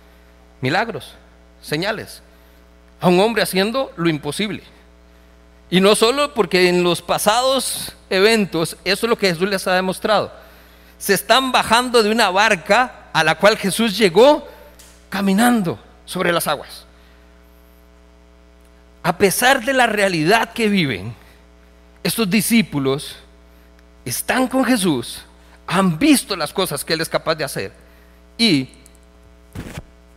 Milagros, 0.60 1.14
señales. 1.60 2.22
A 3.00 3.08
un 3.08 3.18
hombre 3.18 3.42
haciendo 3.42 3.92
lo 3.96 4.08
imposible. 4.08 4.62
Y 5.68 5.80
no 5.80 5.96
solo 5.96 6.32
porque 6.32 6.68
en 6.68 6.84
los 6.84 7.02
pasados 7.02 7.92
eventos 8.08 8.76
eso 8.84 9.06
es 9.06 9.10
lo 9.10 9.18
que 9.18 9.28
Jesús 9.28 9.48
les 9.48 9.66
ha 9.66 9.74
demostrado 9.74 10.45
se 10.98 11.14
están 11.14 11.52
bajando 11.52 12.02
de 12.02 12.10
una 12.10 12.30
barca 12.30 13.08
a 13.12 13.24
la 13.24 13.36
cual 13.36 13.56
Jesús 13.56 13.96
llegó 13.96 14.46
caminando 15.08 15.78
sobre 16.04 16.32
las 16.32 16.46
aguas. 16.46 16.84
A 19.02 19.16
pesar 19.16 19.64
de 19.64 19.72
la 19.72 19.86
realidad 19.86 20.52
que 20.52 20.68
viven, 20.68 21.14
estos 22.02 22.28
discípulos 22.28 23.16
están 24.04 24.48
con 24.48 24.64
Jesús, 24.64 25.22
han 25.66 25.98
visto 25.98 26.36
las 26.36 26.52
cosas 26.52 26.84
que 26.84 26.92
Él 26.92 27.00
es 27.00 27.08
capaz 27.08 27.34
de 27.34 27.44
hacer 27.44 27.72
y, 28.38 28.64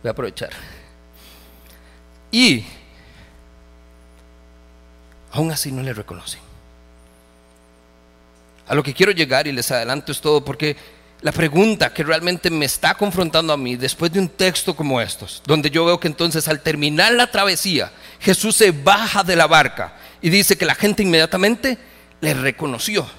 voy 0.02 0.08
a 0.08 0.10
aprovechar, 0.10 0.50
y 2.30 2.64
aún 5.32 5.50
así 5.50 5.72
no 5.72 5.82
le 5.82 5.92
reconocen. 5.92 6.49
A 8.70 8.74
lo 8.76 8.84
que 8.84 8.94
quiero 8.94 9.10
llegar 9.10 9.48
y 9.48 9.52
les 9.52 9.68
adelanto 9.72 10.12
es 10.12 10.20
todo 10.20 10.44
porque 10.44 10.76
la 11.22 11.32
pregunta 11.32 11.92
que 11.92 12.04
realmente 12.04 12.50
me 12.50 12.66
está 12.66 12.94
confrontando 12.94 13.52
a 13.52 13.56
mí 13.56 13.74
después 13.74 14.12
de 14.12 14.20
un 14.20 14.28
texto 14.28 14.76
como 14.76 15.00
estos, 15.00 15.42
donde 15.44 15.70
yo 15.70 15.84
veo 15.84 15.98
que 15.98 16.06
entonces 16.06 16.46
al 16.46 16.60
terminar 16.60 17.12
la 17.14 17.28
travesía, 17.28 17.90
Jesús 18.20 18.54
se 18.54 18.70
baja 18.70 19.24
de 19.24 19.34
la 19.34 19.48
barca 19.48 19.94
y 20.22 20.30
dice 20.30 20.56
que 20.56 20.66
la 20.66 20.76
gente 20.76 21.02
inmediatamente 21.02 21.78
le 22.20 22.32
reconoció, 22.32 23.10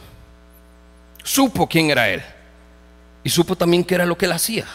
supo 1.22 1.68
quién 1.68 1.92
era 1.92 2.08
él 2.08 2.24
y 3.22 3.30
supo 3.30 3.58
también 3.58 3.84
qué 3.84 3.96
era 3.96 4.06
lo 4.06 4.18
que 4.18 4.28
él 4.28 4.32
hacía. 4.32 4.68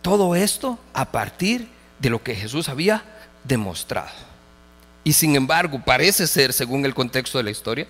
Todo 0.00 0.34
esto 0.34 0.78
a 0.94 1.12
partir 1.12 1.68
de 1.98 2.08
lo 2.08 2.22
que 2.22 2.34
Jesús 2.34 2.70
había 2.70 3.04
demostrado. 3.44 4.35
Y 5.06 5.12
sin 5.12 5.36
embargo, 5.36 5.80
parece 5.84 6.26
ser, 6.26 6.52
según 6.52 6.84
el 6.84 6.92
contexto 6.92 7.38
de 7.38 7.44
la 7.44 7.52
historia, 7.52 7.86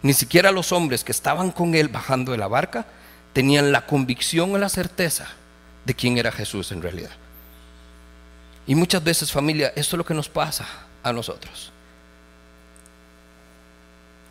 ni 0.00 0.14
siquiera 0.14 0.50
los 0.50 0.72
hombres 0.72 1.04
que 1.04 1.12
estaban 1.12 1.50
con 1.50 1.74
él 1.74 1.88
bajando 1.88 2.32
de 2.32 2.38
la 2.38 2.48
barca 2.48 2.86
tenían 3.34 3.72
la 3.72 3.84
convicción 3.84 4.54
o 4.54 4.56
la 4.56 4.70
certeza 4.70 5.28
de 5.84 5.94
quién 5.94 6.16
era 6.16 6.32
Jesús 6.32 6.72
en 6.72 6.80
realidad. 6.80 7.10
Y 8.66 8.74
muchas 8.74 9.04
veces 9.04 9.30
familia, 9.30 9.70
esto 9.76 9.96
es 9.96 9.98
lo 9.98 10.06
que 10.06 10.14
nos 10.14 10.30
pasa 10.30 10.66
a 11.02 11.12
nosotros. 11.12 11.72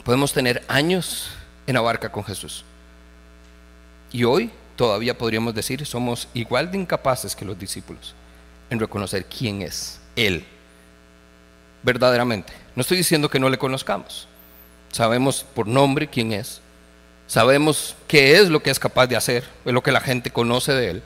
Podemos 0.03 0.33
tener 0.33 0.65
años 0.67 1.29
en 1.67 1.75
la 1.75 1.81
barca 1.81 2.11
con 2.11 2.23
Jesús. 2.23 2.65
Y 4.11 4.23
hoy 4.23 4.49
todavía 4.75 5.15
podríamos 5.15 5.53
decir, 5.53 5.85
somos 5.85 6.27
igual 6.33 6.71
de 6.71 6.79
incapaces 6.79 7.35
que 7.35 7.45
los 7.45 7.59
discípulos 7.59 8.15
en 8.71 8.79
reconocer 8.79 9.25
quién 9.25 9.61
es 9.61 9.99
Él 10.15 10.43
verdaderamente. 11.85 12.51
No 12.75 12.81
estoy 12.81 12.97
diciendo 12.97 13.29
que 13.29 13.39
no 13.39 13.49
le 13.49 13.57
conozcamos. 13.57 14.27
Sabemos 14.91 15.45
por 15.53 15.67
nombre 15.67 16.07
quién 16.07 16.33
es. 16.33 16.59
Sabemos 17.27 17.95
qué 18.07 18.37
es 18.39 18.49
lo 18.49 18.61
que 18.61 18.71
es 18.71 18.79
capaz 18.79 19.07
de 19.07 19.15
hacer, 19.15 19.45
es 19.63 19.73
lo 19.73 19.81
que 19.81 19.91
la 19.91 20.01
gente 20.01 20.31
conoce 20.31 20.73
de 20.73 20.91
Él. 20.91 21.03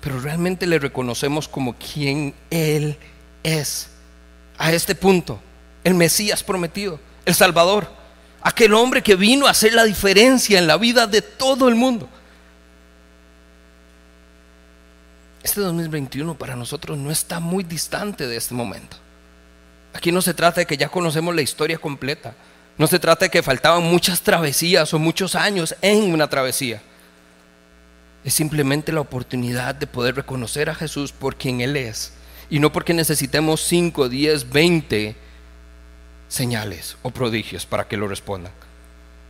Pero 0.00 0.20
realmente 0.20 0.66
le 0.66 0.78
reconocemos 0.78 1.48
como 1.48 1.74
quien 1.74 2.34
Él 2.50 2.96
es. 3.42 3.88
A 4.58 4.72
este 4.72 4.94
punto, 4.94 5.40
el 5.82 5.94
Mesías 5.94 6.42
prometido, 6.42 7.00
el 7.24 7.34
Salvador, 7.34 7.88
aquel 8.42 8.74
hombre 8.74 9.02
que 9.02 9.16
vino 9.16 9.46
a 9.46 9.50
hacer 9.50 9.72
la 9.72 9.84
diferencia 9.84 10.58
en 10.58 10.66
la 10.66 10.76
vida 10.76 11.06
de 11.06 11.22
todo 11.22 11.68
el 11.68 11.74
mundo. 11.74 12.08
Este 15.42 15.60
2021 15.60 16.36
para 16.36 16.54
nosotros 16.54 16.96
no 16.96 17.10
está 17.10 17.40
muy 17.40 17.64
distante 17.64 18.28
de 18.28 18.36
este 18.36 18.54
momento. 18.54 19.01
Aquí 19.94 20.12
no 20.12 20.22
se 20.22 20.34
trata 20.34 20.60
de 20.60 20.66
que 20.66 20.76
ya 20.76 20.88
conocemos 20.88 21.34
la 21.34 21.42
historia 21.42 21.78
completa. 21.78 22.34
No 22.78 22.86
se 22.86 22.98
trata 22.98 23.26
de 23.26 23.30
que 23.30 23.42
faltaban 23.42 23.82
muchas 23.82 24.22
travesías 24.22 24.92
o 24.94 24.98
muchos 24.98 25.34
años 25.34 25.74
en 25.82 26.12
una 26.12 26.28
travesía. 26.28 26.80
Es 28.24 28.34
simplemente 28.34 28.92
la 28.92 29.00
oportunidad 29.00 29.74
de 29.74 29.86
poder 29.86 30.14
reconocer 30.14 30.70
a 30.70 30.74
Jesús 30.74 31.12
por 31.12 31.36
quien 31.36 31.60
Él 31.60 31.76
es. 31.76 32.14
Y 32.48 32.58
no 32.58 32.72
porque 32.72 32.94
necesitemos 32.94 33.62
5, 33.62 34.08
10, 34.08 34.50
20 34.50 35.16
señales 36.28 36.96
o 37.02 37.10
prodigios 37.10 37.66
para 37.66 37.86
que 37.86 37.96
lo 37.96 38.08
respondan. 38.08 38.52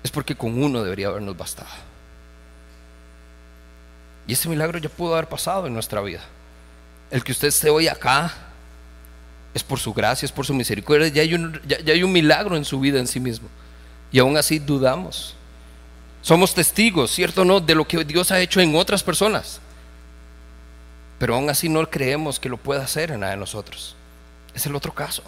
Es 0.03 0.11
porque 0.11 0.37
con 0.37 0.63
uno 0.63 0.83
debería 0.83 1.09
habernos 1.09 1.37
bastado. 1.37 1.69
Y 4.27 4.35
ese 4.35 4.49
milagro 4.49 4.79
ya 4.79 4.89
pudo 4.89 5.15
haber 5.15 5.29
pasado 5.29 5.67
en 5.67 5.75
nuestra 5.75 6.01
vida. 6.01 6.21
El 7.11 7.25
que 7.25 7.33
usted 7.33 7.49
esté 7.49 7.71
hoy 7.71 7.89
acá 7.89 8.33
es 9.55 9.63
por 9.63 9.79
su 9.79 9.93
gracia, 9.93 10.27
es 10.27 10.33
por 10.33 10.47
su 10.47 10.55
misericordia, 10.55 11.09
ya 11.09 11.23
hay, 11.23 11.35
un, 11.35 11.61
ya, 11.67 11.79
hay 11.93 12.03
un 12.03 12.13
milagro 12.13 12.57
en 12.57 12.65
su 12.65 12.81
vida 12.81 12.99
en 12.99 13.07
sí 13.07 13.21
mismo. 13.21 13.49
Y 14.11 14.19
aún 14.19 14.37
así 14.37 14.59
dudamos. 14.59 15.35
Somos 16.23 16.55
testigos, 16.55 17.11
¿cierto 17.11 17.43
o 17.43 17.45
no?, 17.45 17.61
de 17.61 17.75
lo 17.75 17.87
que 17.87 18.05
Dios 18.05 18.31
ha 18.31 18.41
hecho 18.41 18.61
en 18.61 18.75
otras 18.77 19.03
personas. 19.03 19.61
Pero 21.19 21.35
aún 21.35 21.51
así 21.51 21.69
no 21.69 21.89
creemos 21.89 22.39
que 22.39 22.49
lo 22.49 22.57
pueda 22.57 22.83
hacer 22.83 23.11
en 23.11 23.21
nada 23.21 23.33
de 23.33 23.39
nosotros. 23.39 23.97
Es 24.55 24.67
el 24.67 24.75
otro 24.75 24.93
caso. 24.95 25.23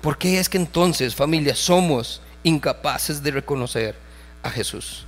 ¿Por 0.00 0.18
qué 0.18 0.38
es 0.38 0.48
que 0.48 0.58
entonces, 0.58 1.14
familia, 1.14 1.54
somos 1.54 2.20
incapaces 2.42 3.22
de 3.22 3.30
reconocer 3.30 3.96
a 4.42 4.50
Jesús? 4.50 5.04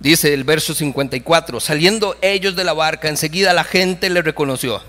Dice 0.00 0.34
el 0.34 0.44
verso 0.44 0.74
54, 0.74 1.60
saliendo 1.60 2.16
ellos 2.20 2.56
de 2.56 2.64
la 2.64 2.72
barca, 2.72 3.08
enseguida 3.08 3.52
la 3.52 3.64
gente 3.64 4.10
le 4.10 4.22
reconoció. 4.22 4.82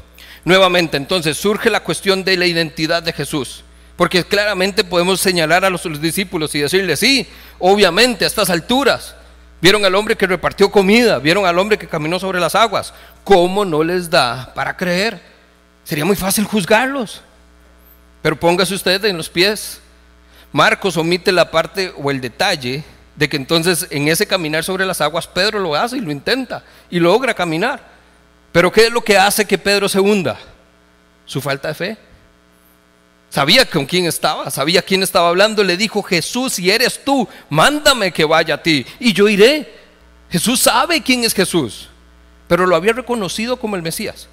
Nuevamente, 0.43 0.97
entonces 0.97 1.37
surge 1.37 1.69
la 1.69 1.81
cuestión 1.81 2.23
de 2.23 2.37
la 2.37 2.45
identidad 2.45 3.01
de 3.01 3.13
Jesús. 3.13 3.63
Porque 3.95 4.23
claramente 4.23 4.83
podemos 4.83 5.21
señalar 5.21 5.63
a 5.63 5.69
los, 5.69 6.01
discípulos 6.01 6.53
y 6.53 6.59
decirles, 6.59 6.99
sí, 6.99 7.27
obviamente 7.59 8.25
a 8.25 8.27
estas 8.27 8.49
alturas, 8.49 9.15
vieron 9.61 9.85
al 9.85 9.95
hombre 9.95 10.17
que 10.17 10.27
repartió 10.27 10.69
comida, 10.69 11.17
vieron 11.19 11.45
al 11.45 11.57
hombre 11.57 11.77
que 11.77 11.87
caminó 11.87 12.19
sobre 12.19 12.39
las 12.39 12.55
aguas. 12.55 12.93
¿Cómo 13.23 13.63
no 13.63 13.83
les 13.83 14.09
da 14.09 14.53
para 14.53 14.75
creer? 14.75 15.21
Sería 15.85 16.03
muy 16.03 16.15
fácil 16.15 16.43
juzgarlos. 16.43 17.21
Pero 18.21 18.37
póngase 18.37 18.73
usted 18.73 19.03
en 19.05 19.17
los 19.17 19.29
pies. 19.29 19.79
Marcos 20.51 20.97
omite 20.97 21.31
la 21.31 21.49
parte 21.49 21.93
o 21.97 22.11
el 22.11 22.19
detalle 22.19 22.83
de 23.15 23.29
que 23.29 23.37
entonces 23.37 23.87
en 23.89 24.07
ese 24.07 24.27
caminar 24.27 24.63
sobre 24.63 24.85
las 24.85 25.01
aguas 25.01 25.27
Pedro 25.27 25.59
lo 25.59 25.75
hace 25.75 25.97
y 25.97 26.01
lo 26.01 26.11
intenta 26.11 26.63
y 26.89 26.99
logra 26.99 27.33
caminar. 27.33 27.95
Pero 28.51 28.71
¿qué 28.71 28.85
es 28.85 28.91
lo 28.91 29.03
que 29.03 29.17
hace 29.17 29.45
que 29.45 29.57
Pedro 29.57 29.89
se 29.89 29.99
hunda? 29.99 30.37
Su 31.25 31.41
falta 31.41 31.69
de 31.69 31.73
fe. 31.73 31.97
Sabía 33.29 33.65
con 33.65 33.85
quién 33.85 34.05
estaba, 34.05 34.49
sabía 34.49 34.81
quién 34.81 35.03
estaba 35.03 35.29
hablando. 35.29 35.63
Le 35.63 35.75
dijo, 35.75 36.01
Jesús, 36.01 36.53
si 36.53 36.71
eres 36.71 37.03
tú, 37.03 37.27
mándame 37.49 38.13
que 38.13 38.23
vaya 38.23 38.55
a 38.55 38.63
ti 38.63 38.85
y 38.99 39.11
yo 39.11 39.27
iré. 39.27 39.73
Jesús 40.29 40.61
sabe 40.61 41.01
quién 41.01 41.23
es 41.23 41.33
Jesús, 41.33 41.89
pero 42.47 42.65
lo 42.65 42.75
había 42.75 42.93
reconocido 42.93 43.57
como 43.57 43.75
el 43.75 43.81
Mesías, 43.81 44.27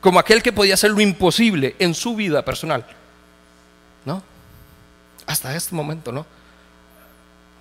como 0.00 0.18
aquel 0.18 0.42
que 0.42 0.52
podía 0.52 0.74
hacer 0.74 0.90
lo 0.90 1.00
imposible 1.00 1.76
en 1.78 1.94
su 1.94 2.16
vida 2.16 2.44
personal. 2.44 2.86
¿No? 4.04 4.22
Hasta 5.26 5.54
este 5.54 5.74
momento, 5.74 6.12
¿no? 6.12 6.24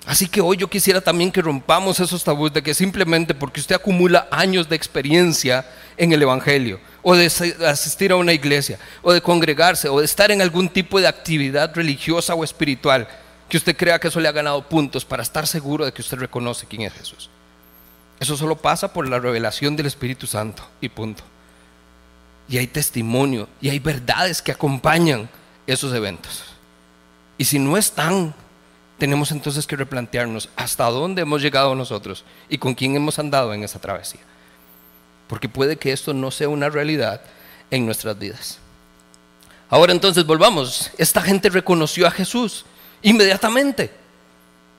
Así 0.06 0.28
que 0.28 0.40
hoy 0.40 0.58
yo 0.58 0.70
quisiera 0.70 1.02
también 1.02 1.32
que 1.32 1.42
rompamos 1.42 2.00
esos 2.00 2.24
tabús 2.24 2.54
de 2.54 2.62
que 2.62 2.76
simplemente 2.76 3.34
porque 3.34 3.60
usted 3.60 3.76
acumula 3.76 4.28
años 4.30 4.70
de 4.70 4.76
experiencia 4.76 5.66
en 5.98 6.12
el 6.12 6.22
Evangelio, 6.22 6.80
o 7.02 7.16
de 7.16 7.26
asistir 7.66 8.12
a 8.12 8.16
una 8.16 8.34
iglesia, 8.34 8.78
o 9.02 9.12
de 9.12 9.22
congregarse, 9.22 9.90
o 9.90 10.00
de 10.00 10.06
estar 10.06 10.30
en 10.30 10.42
algún 10.42 10.70
tipo 10.70 11.00
de 11.00 11.08
actividad 11.08 11.74
religiosa 11.74 12.36
o 12.36 12.44
espiritual, 12.44 13.08
que 13.50 13.58
usted 13.58 13.76
crea 13.76 14.00
que 14.00 14.10
eso 14.10 14.20
le 14.20 14.28
ha 14.28 14.32
ganado 14.32 14.68
puntos 14.68 15.06
para 15.06 15.24
estar 15.24 15.48
seguro 15.48 15.86
de 15.86 15.92
que 15.92 16.02
usted 16.02 16.18
reconoce 16.18 16.68
quién 16.68 16.84
es 16.84 16.94
Jesús. 16.94 17.30
Eso 18.20 18.38
solo 18.38 18.56
pasa 18.56 18.94
por 18.94 19.08
la 19.08 19.20
revelación 19.20 19.76
del 19.76 19.88
Espíritu 19.88 20.28
Santo 20.28 20.68
y 20.82 20.90
punto. 20.90 21.24
Y 22.48 22.58
hay 22.58 22.68
testimonio 22.68 23.50
y 23.60 23.70
hay 23.70 23.80
verdades 23.80 24.42
que 24.42 24.52
acompañan 24.52 25.30
esos 25.66 25.94
eventos. 25.94 26.44
Y 27.38 27.46
si 27.46 27.60
no 27.60 27.76
están, 27.76 28.34
tenemos 28.98 29.32
entonces 29.32 29.68
que 29.68 29.76
replantearnos 29.76 30.50
hasta 30.56 30.86
dónde 30.86 31.22
hemos 31.22 31.42
llegado 31.42 31.76
nosotros 31.76 32.24
y 32.50 32.58
con 32.58 32.74
quién 32.74 32.96
hemos 32.96 33.20
andado 33.20 33.54
en 33.54 33.64
esa 33.64 33.80
travesía. 33.80 34.22
Porque 35.28 35.50
puede 35.50 35.78
que 35.78 35.92
esto 35.92 36.14
no 36.14 36.32
sea 36.32 36.50
una 36.50 36.70
realidad 36.70 37.22
en 37.72 37.86
nuestras 37.86 38.18
vidas. 38.18 38.60
Ahora 39.70 39.92
entonces 39.92 40.26
volvamos. 40.26 40.92
Esta 40.98 41.22
gente 41.22 41.50
reconoció 41.50 42.08
a 42.08 42.12
Jesús 42.12 42.66
inmediatamente. 43.02 43.92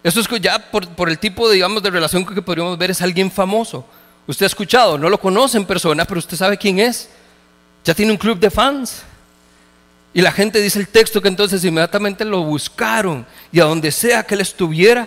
Eso 0.02 0.20
es 0.20 0.28
que 0.28 0.40
ya 0.40 0.58
por, 0.70 1.08
el 1.08 1.18
tipo, 1.18 1.50
digamos, 1.50 1.82
de 1.82 1.90
relación 1.90 2.24
que 2.24 2.40
podríamos 2.40 2.78
ver 2.78 2.92
es 2.92 3.02
alguien 3.02 3.30
famoso. 3.30 3.84
Usted 4.26 4.44
ha 4.44 4.46
escuchado, 4.46 4.96
no 4.96 5.10
lo 5.10 5.18
conoce 5.18 5.56
en 5.56 5.66
persona, 5.66 6.04
pero 6.04 6.18
usted 6.18 6.36
sabe 6.36 6.56
quién 6.56 6.78
es. 6.78 7.08
Ya 7.84 7.94
tiene 7.94 8.12
un 8.12 8.18
club 8.18 8.38
de 8.38 8.50
fans. 8.50 9.02
Y 10.16 10.22
la 10.22 10.32
gente 10.32 10.62
dice 10.62 10.78
el 10.78 10.88
texto 10.88 11.20
que 11.20 11.28
entonces 11.28 11.62
inmediatamente 11.62 12.24
lo 12.24 12.42
buscaron 12.42 13.26
y 13.52 13.60
a 13.60 13.64
donde 13.64 13.92
sea 13.92 14.22
que 14.22 14.32
él 14.32 14.40
estuviera, 14.40 15.06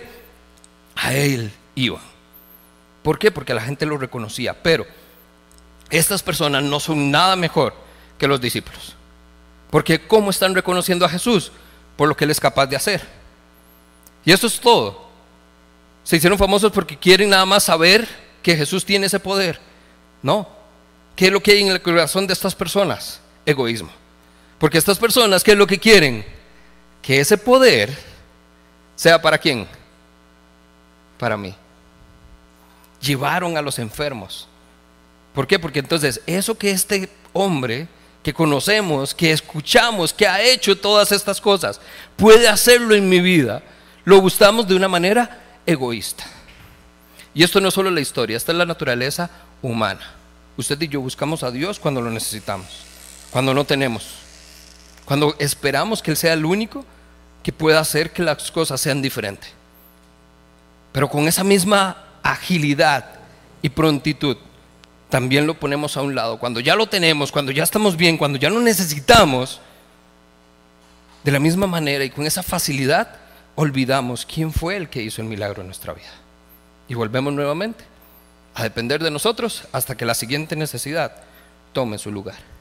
a 0.94 1.12
él 1.12 1.50
iban. 1.74 2.00
¿Por 3.02 3.18
qué? 3.18 3.32
Porque 3.32 3.52
la 3.52 3.60
gente 3.60 3.84
lo 3.86 3.98
reconocía. 3.98 4.62
Pero 4.62 4.86
estas 5.90 6.22
personas 6.22 6.62
no 6.62 6.78
son 6.78 7.10
nada 7.10 7.34
mejor 7.34 7.74
que 8.18 8.28
los 8.28 8.40
discípulos. 8.40 8.94
Porque 9.70 10.06
¿cómo 10.06 10.30
están 10.30 10.54
reconociendo 10.54 11.04
a 11.04 11.08
Jesús? 11.08 11.50
Por 11.96 12.08
lo 12.08 12.16
que 12.16 12.22
él 12.22 12.30
es 12.30 12.38
capaz 12.38 12.68
de 12.68 12.76
hacer. 12.76 13.02
Y 14.24 14.30
eso 14.30 14.46
es 14.46 14.60
todo. 14.60 15.08
Se 16.04 16.18
hicieron 16.18 16.38
famosos 16.38 16.70
porque 16.70 16.96
quieren 16.96 17.30
nada 17.30 17.46
más 17.46 17.64
saber 17.64 18.06
que 18.44 18.56
Jesús 18.56 18.84
tiene 18.84 19.06
ese 19.06 19.18
poder. 19.18 19.58
No. 20.22 20.48
¿Qué 21.16 21.26
es 21.26 21.32
lo 21.32 21.40
que 21.40 21.50
hay 21.50 21.62
en 21.62 21.72
el 21.72 21.82
corazón 21.82 22.28
de 22.28 22.32
estas 22.32 22.54
personas? 22.54 23.20
Egoísmo. 23.44 23.90
Porque 24.60 24.76
estas 24.76 24.98
personas, 24.98 25.42
¿qué 25.42 25.52
es 25.52 25.58
lo 25.58 25.66
que 25.66 25.78
quieren? 25.78 26.22
Que 27.00 27.18
ese 27.18 27.38
poder 27.38 27.96
sea 28.94 29.20
para 29.20 29.38
quién? 29.38 29.66
Para 31.18 31.38
mí. 31.38 31.54
Llevaron 33.00 33.56
a 33.56 33.62
los 33.62 33.78
enfermos. 33.78 34.46
¿Por 35.34 35.46
qué? 35.46 35.58
Porque 35.58 35.78
entonces 35.78 36.20
eso 36.26 36.58
que 36.58 36.70
este 36.70 37.08
hombre 37.32 37.88
que 38.22 38.34
conocemos, 38.34 39.14
que 39.14 39.32
escuchamos, 39.32 40.12
que 40.12 40.28
ha 40.28 40.42
hecho 40.42 40.76
todas 40.76 41.10
estas 41.10 41.40
cosas, 41.40 41.80
puede 42.16 42.46
hacerlo 42.46 42.94
en 42.94 43.08
mi 43.08 43.20
vida, 43.20 43.62
lo 44.04 44.20
buscamos 44.20 44.68
de 44.68 44.74
una 44.74 44.88
manera 44.88 45.40
egoísta. 45.64 46.24
Y 47.32 47.42
esto 47.42 47.62
no 47.62 47.68
es 47.68 47.74
solo 47.74 47.90
la 47.90 48.02
historia, 48.02 48.36
esta 48.36 48.52
es 48.52 48.58
la 48.58 48.66
naturaleza 48.66 49.30
humana. 49.62 50.16
Usted 50.58 50.78
y 50.82 50.88
yo 50.88 51.00
buscamos 51.00 51.42
a 51.42 51.50
Dios 51.50 51.78
cuando 51.78 52.02
lo 52.02 52.10
necesitamos, 52.10 52.66
cuando 53.30 53.54
no 53.54 53.64
tenemos. 53.64 54.28
Cuando 55.10 55.34
esperamos 55.40 56.04
que 56.04 56.12
Él 56.12 56.16
sea 56.16 56.34
el 56.34 56.44
único 56.44 56.84
que 57.42 57.52
pueda 57.52 57.80
hacer 57.80 58.12
que 58.12 58.22
las 58.22 58.48
cosas 58.52 58.80
sean 58.80 59.02
diferentes. 59.02 59.50
Pero 60.92 61.10
con 61.10 61.26
esa 61.26 61.42
misma 61.42 61.96
agilidad 62.22 63.06
y 63.60 63.70
prontitud, 63.70 64.36
también 65.08 65.48
lo 65.48 65.54
ponemos 65.54 65.96
a 65.96 66.02
un 66.02 66.14
lado. 66.14 66.38
Cuando 66.38 66.60
ya 66.60 66.76
lo 66.76 66.86
tenemos, 66.86 67.32
cuando 67.32 67.50
ya 67.50 67.64
estamos 67.64 67.96
bien, 67.96 68.16
cuando 68.18 68.38
ya 68.38 68.50
lo 68.50 68.60
necesitamos, 68.60 69.60
de 71.24 71.32
la 71.32 71.40
misma 71.40 71.66
manera 71.66 72.04
y 72.04 72.10
con 72.10 72.24
esa 72.24 72.44
facilidad, 72.44 73.16
olvidamos 73.56 74.24
quién 74.24 74.52
fue 74.52 74.76
el 74.76 74.88
que 74.88 75.02
hizo 75.02 75.22
el 75.22 75.26
milagro 75.26 75.62
en 75.62 75.66
nuestra 75.66 75.92
vida. 75.92 76.12
Y 76.86 76.94
volvemos 76.94 77.32
nuevamente 77.32 77.82
a 78.54 78.62
depender 78.62 79.02
de 79.02 79.10
nosotros 79.10 79.64
hasta 79.72 79.96
que 79.96 80.04
la 80.04 80.14
siguiente 80.14 80.54
necesidad 80.54 81.16
tome 81.72 81.98
su 81.98 82.12
lugar. 82.12 82.59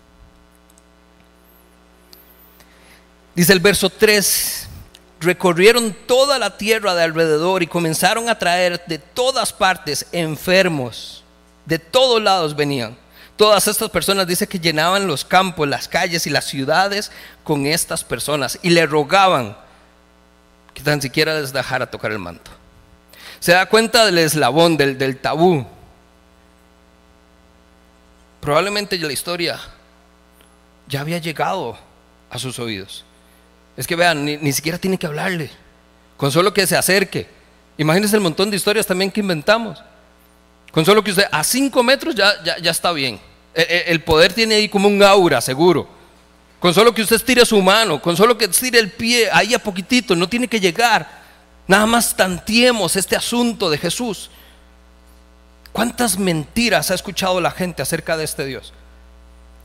Dice 3.39 3.53
el 3.53 3.61
verso 3.61 3.89
3, 3.89 4.67
recorrieron 5.21 5.95
toda 6.05 6.37
la 6.37 6.57
tierra 6.57 6.93
de 6.93 7.03
alrededor 7.03 7.63
y 7.63 7.67
comenzaron 7.67 8.27
a 8.27 8.37
traer 8.37 8.83
de 8.85 8.99
todas 8.99 9.53
partes 9.53 10.05
enfermos, 10.11 11.23
de 11.65 11.79
todos 11.79 12.21
lados 12.21 12.53
venían. 12.53 12.97
Todas 13.37 13.69
estas 13.69 13.89
personas 13.91 14.27
dice 14.27 14.45
que 14.45 14.59
llenaban 14.59 15.07
los 15.07 15.23
campos, 15.23 15.69
las 15.69 15.87
calles 15.87 16.27
y 16.27 16.29
las 16.29 16.47
ciudades 16.47 17.13
con 17.45 17.65
estas 17.65 18.03
personas 18.03 18.59
y 18.61 18.71
le 18.71 18.85
rogaban 18.85 19.55
que 20.73 20.83
tan 20.83 21.01
siquiera 21.01 21.39
les 21.39 21.53
dejara 21.53 21.89
tocar 21.89 22.11
el 22.11 22.19
manto. 22.19 22.51
Se 23.39 23.53
da 23.53 23.67
cuenta 23.67 24.05
del 24.05 24.17
eslabón, 24.17 24.75
del, 24.75 24.97
del 24.97 25.15
tabú. 25.15 25.65
Probablemente 28.41 28.97
la 28.97 29.13
historia 29.13 29.61
ya 30.89 30.99
había 30.99 31.19
llegado 31.19 31.77
a 32.29 32.37
sus 32.37 32.59
oídos. 32.59 33.05
Es 33.77 33.87
que 33.87 33.95
vean, 33.95 34.25
ni, 34.25 34.53
siquiera 34.53 34.77
tiene 34.77 34.97
que 34.97 35.07
hablarle. 35.07 35.49
Con 36.17 36.31
solo 36.31 36.53
que 36.53 36.67
se 36.67 36.75
acerque. 36.75 37.27
Imagínense 37.77 38.15
el 38.15 38.21
montón 38.21 38.49
de 38.49 38.57
historias 38.57 38.85
también 38.85 39.09
que 39.09 39.21
inventamos. 39.21 39.81
Con 40.71 40.85
solo 40.85 41.03
que 41.03 41.11
usted 41.11 41.25
a 41.31 41.43
cinco 41.43 41.81
metros 41.81 42.13
ya, 42.13 42.33
ya, 42.43 42.71
está 42.71 42.91
bien. 42.91 43.19
El, 43.53 43.63
e, 43.63 43.91
el, 43.91 44.03
poder 44.03 44.33
tiene 44.33 44.55
ahí 44.55 44.69
como 44.69 44.87
un 44.87 45.01
aura, 45.01 45.39
seguro. 45.39 45.87
Con 46.59 46.73
solo 46.73 46.93
que 46.93 47.01
usted 47.01 47.15
estire 47.15 47.45
su 47.45 47.61
mano, 47.61 48.01
con 48.01 48.17
solo 48.17 48.37
que 48.37 48.45
estire 48.45 48.79
el 48.79 48.91
pie 48.91 49.29
ahí 49.31 49.53
a 49.53 49.59
poquitito, 49.59 50.15
no 50.15 50.27
tiene 50.27 50.47
que 50.47 50.59
llegar. 50.59 51.19
Nada 51.67 51.85
más 51.85 52.15
tantiemos 52.15 52.95
este 52.95 53.15
asunto 53.15 53.69
de 53.69 53.77
Jesús. 53.77 54.29
¿Cuántas 55.71 56.17
mentiras 56.17 56.91
ha 56.91 56.95
escuchado 56.95 57.39
la 57.39 57.51
gente 57.51 57.81
acerca 57.81 58.17
de 58.17 58.25
este 58.25 58.45
Dios? 58.45 58.73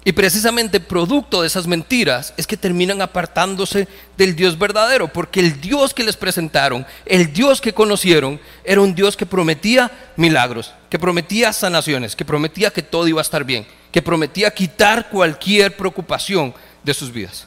Y 0.06 0.12
precisamente 0.12 0.80
producto 0.80 1.40
de 1.40 1.46
esas 1.46 1.66
mentiras 1.66 2.34
es 2.36 2.46
que 2.46 2.58
terminan 2.58 3.00
apartándose 3.00 3.88
del 4.18 4.36
Dios 4.36 4.58
verdadero, 4.58 5.08
porque 5.08 5.40
el 5.40 5.62
Dios 5.62 5.94
que 5.94 6.04
les 6.04 6.18
presentaron, 6.18 6.86
el 7.06 7.32
Dios 7.32 7.62
que 7.62 7.72
conocieron, 7.72 8.38
era 8.64 8.82
un 8.82 8.94
Dios 8.94 9.16
que 9.16 9.24
prometía 9.24 9.90
milagros, 10.16 10.74
que 10.90 10.98
prometía 10.98 11.54
sanaciones, 11.54 12.14
que 12.14 12.26
prometía 12.26 12.70
que 12.70 12.82
todo 12.82 13.08
iba 13.08 13.22
a 13.22 13.22
estar 13.22 13.44
bien, 13.44 13.66
que 13.90 14.02
prometía 14.02 14.52
quitar 14.52 15.08
cualquier 15.08 15.74
preocupación 15.74 16.54
de 16.82 16.92
sus 16.92 17.10
vidas. 17.10 17.46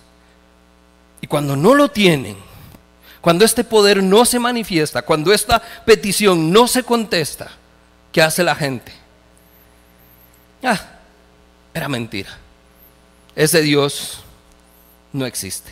Y 1.21 1.27
cuando 1.27 1.55
no 1.55 1.75
lo 1.75 1.89
tienen, 1.89 2.37
cuando 3.21 3.45
este 3.45 3.63
poder 3.63 4.01
no 4.01 4.25
se 4.25 4.39
manifiesta, 4.39 5.03
cuando 5.03 5.31
esta 5.31 5.61
petición 5.85 6.51
no 6.51 6.67
se 6.67 6.81
contesta, 6.81 7.51
¿qué 8.11 8.23
hace 8.23 8.43
la 8.43 8.55
gente? 8.55 8.91
Ah, 10.63 10.81
era 11.71 11.87
mentira 11.87 12.46
ese 13.37 13.61
Dios 13.61 14.17
no 15.13 15.27
existe. 15.27 15.71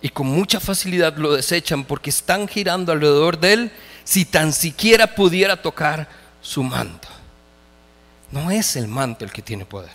Y 0.00 0.08
con 0.08 0.26
mucha 0.26 0.60
facilidad 0.60 1.14
lo 1.16 1.34
desechan 1.34 1.84
porque 1.84 2.08
están 2.08 2.48
girando 2.48 2.90
alrededor 2.90 3.38
de 3.38 3.52
Él 3.52 3.72
si 4.02 4.24
tan 4.24 4.52
siquiera 4.52 5.14
pudiera 5.14 5.60
tocar 5.60 6.08
su 6.40 6.62
manto. 6.62 7.06
No 8.30 8.50
es 8.50 8.76
el 8.76 8.88
manto 8.88 9.26
el 9.26 9.30
que 9.30 9.42
tiene 9.42 9.66
poder. 9.66 9.90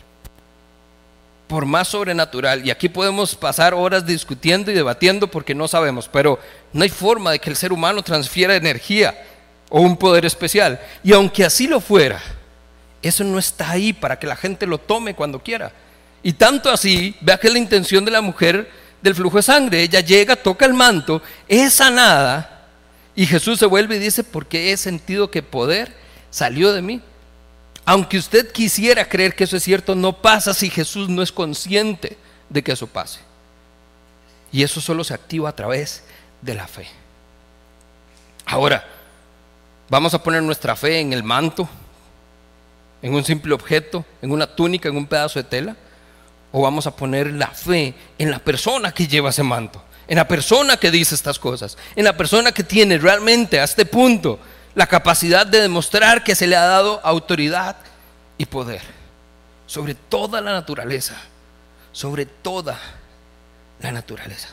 Por 1.48 1.66
más 1.66 1.88
sobrenatural, 1.88 2.64
y 2.64 2.70
aquí 2.70 2.88
podemos 2.88 3.34
pasar 3.34 3.74
horas 3.74 4.06
discutiendo 4.06 4.70
y 4.70 4.76
debatiendo 4.76 5.30
porque 5.30 5.56
no 5.56 5.68
sabemos, 5.68 6.08
pero 6.08 6.38
no 6.72 6.84
hay 6.84 6.90
forma 6.90 7.32
de 7.32 7.40
que 7.40 7.50
el 7.50 7.56
ser 7.56 7.74
humano 7.74 8.04
transfiera 8.04 8.56
energía 8.56 9.20
o 9.70 9.82
un 9.82 9.98
poder 9.98 10.24
especial. 10.24 10.80
Y 11.04 11.14
aunque 11.14 11.44
así 11.44 11.68
lo 11.68 11.82
fuera, 11.82 12.22
eso 13.02 13.24
no 13.24 13.40
está 13.40 13.72
ahí 13.72 13.92
para 13.92 14.20
que 14.20 14.28
la 14.28 14.36
gente 14.36 14.68
lo 14.68 14.78
tome 14.78 15.16
cuando 15.16 15.42
quiera. 15.42 15.72
Y 16.22 16.34
tanto 16.34 16.70
así, 16.70 17.16
vea 17.22 17.38
que 17.38 17.48
es 17.48 17.54
la 17.54 17.60
intención 17.60 18.04
de 18.04 18.12
la 18.12 18.22
mujer 18.22 18.70
del 19.02 19.16
flujo 19.16 19.38
de 19.38 19.44
sangre. 19.44 19.82
Ella 19.82 20.02
llega, 20.02 20.36
toca 20.36 20.66
el 20.66 20.74
manto, 20.74 21.22
es 21.48 21.74
sanada. 21.74 22.68
Y 23.16 23.26
Jesús 23.26 23.60
se 23.60 23.66
vuelve 23.66 23.96
y 23.96 24.00
dice, 24.00 24.24
porque 24.24 24.72
he 24.72 24.78
sentido 24.78 25.32
que 25.32 25.44
poder 25.44 25.94
salió 26.30 26.74
de 26.74 26.82
mí. 26.82 27.02
Aunque 27.86 28.18
usted 28.18 28.52
quisiera 28.52 29.08
creer 29.08 29.36
que 29.36 29.46
eso 29.46 29.58
es 29.58 29.64
cierto, 29.64 29.96
no 29.96 30.22
pasa 30.22 30.54
si 30.54 30.70
Jesús 30.70 31.10
no 31.10 31.22
es 31.22 31.32
consciente 31.32 32.18
de 32.50 32.64
que 32.64 32.74
eso 32.74 32.88
pase. 32.88 33.20
Y 34.52 34.64
eso 34.64 34.82
solo 34.82 35.04
se 35.04 35.14
activa 35.14 35.50
a 35.50 35.56
través 35.56 36.04
de 36.42 36.54
la 36.54 36.68
fe. 36.68 36.88
Ahora, 38.46 38.86
vamos 39.90 40.14
a 40.14 40.22
poner 40.22 40.44
nuestra 40.44 40.76
fe 40.76 41.00
en 41.00 41.14
el 41.14 41.24
manto, 41.24 41.68
en 43.02 43.14
un 43.14 43.24
simple 43.24 43.54
objeto, 43.54 44.06
en 44.22 44.32
una 44.32 44.48
túnica, 44.48 44.90
en 44.90 44.98
un 44.98 45.08
pedazo 45.08 45.40
de 45.40 45.44
tela, 45.44 45.76
o 46.52 46.62
vamos 46.62 46.88
a 46.88 46.96
poner 46.96 47.28
la 47.34 47.48
fe 47.48 47.94
en 48.18 48.32
la 48.32 48.40
persona 48.40 48.92
que 48.92 49.08
lleva 49.08 49.30
ese 49.30 49.44
manto, 49.44 49.84
en 50.08 50.18
la 50.18 50.28
persona 50.28 50.78
que 50.78 50.92
dice 50.92 51.16
estas 51.16 51.40
cosas, 51.40 51.78
en 51.96 52.04
la 52.06 52.18
persona 52.18 52.52
que 52.52 52.64
tiene 52.64 52.98
realmente 52.98 53.60
a 53.60 53.64
este 53.64 53.86
punto 53.86 54.40
la 54.76 54.88
capacidad 54.88 55.46
de 55.46 55.62
demostrar 55.62 56.24
que 56.24 56.36
se 56.36 56.48
le 56.48 56.56
ha 56.56 56.66
dado 56.66 57.00
autoridad 57.04 57.76
y 58.38 58.46
poder 58.46 58.82
sobre 59.66 59.94
toda 59.94 60.42
la 60.42 60.52
naturaleza, 60.52 61.16
sobre 61.92 62.26
toda 62.26 62.80
la 63.82 63.92
naturaleza. 63.92 64.50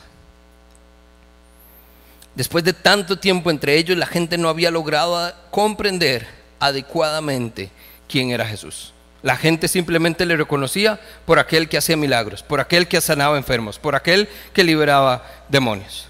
Después 2.35 2.63
de 2.63 2.73
tanto 2.73 3.17
tiempo 3.17 3.49
entre 3.49 3.77
ellos, 3.77 3.97
la 3.97 4.05
gente 4.05 4.37
no 4.37 4.47
había 4.47 4.69
logrado 4.69 5.33
comprender 5.49 6.27
adecuadamente 6.59 7.71
quién 8.07 8.29
era 8.29 8.45
Jesús. 8.45 8.93
La 9.27 9.35
gente 9.35 9.67
simplemente 9.67 10.25
le 10.25 10.37
reconocía 10.37 11.01
por 11.25 11.37
aquel 11.37 11.67
que 11.67 11.77
hacía 11.77 11.97
milagros, 11.97 12.43
por 12.43 12.61
aquel 12.61 12.87
que 12.87 13.01
sanaba 13.01 13.35
enfermos, 13.35 13.77
por 13.77 13.93
aquel 13.93 14.29
que 14.53 14.63
liberaba 14.63 15.21
demonios. 15.49 16.07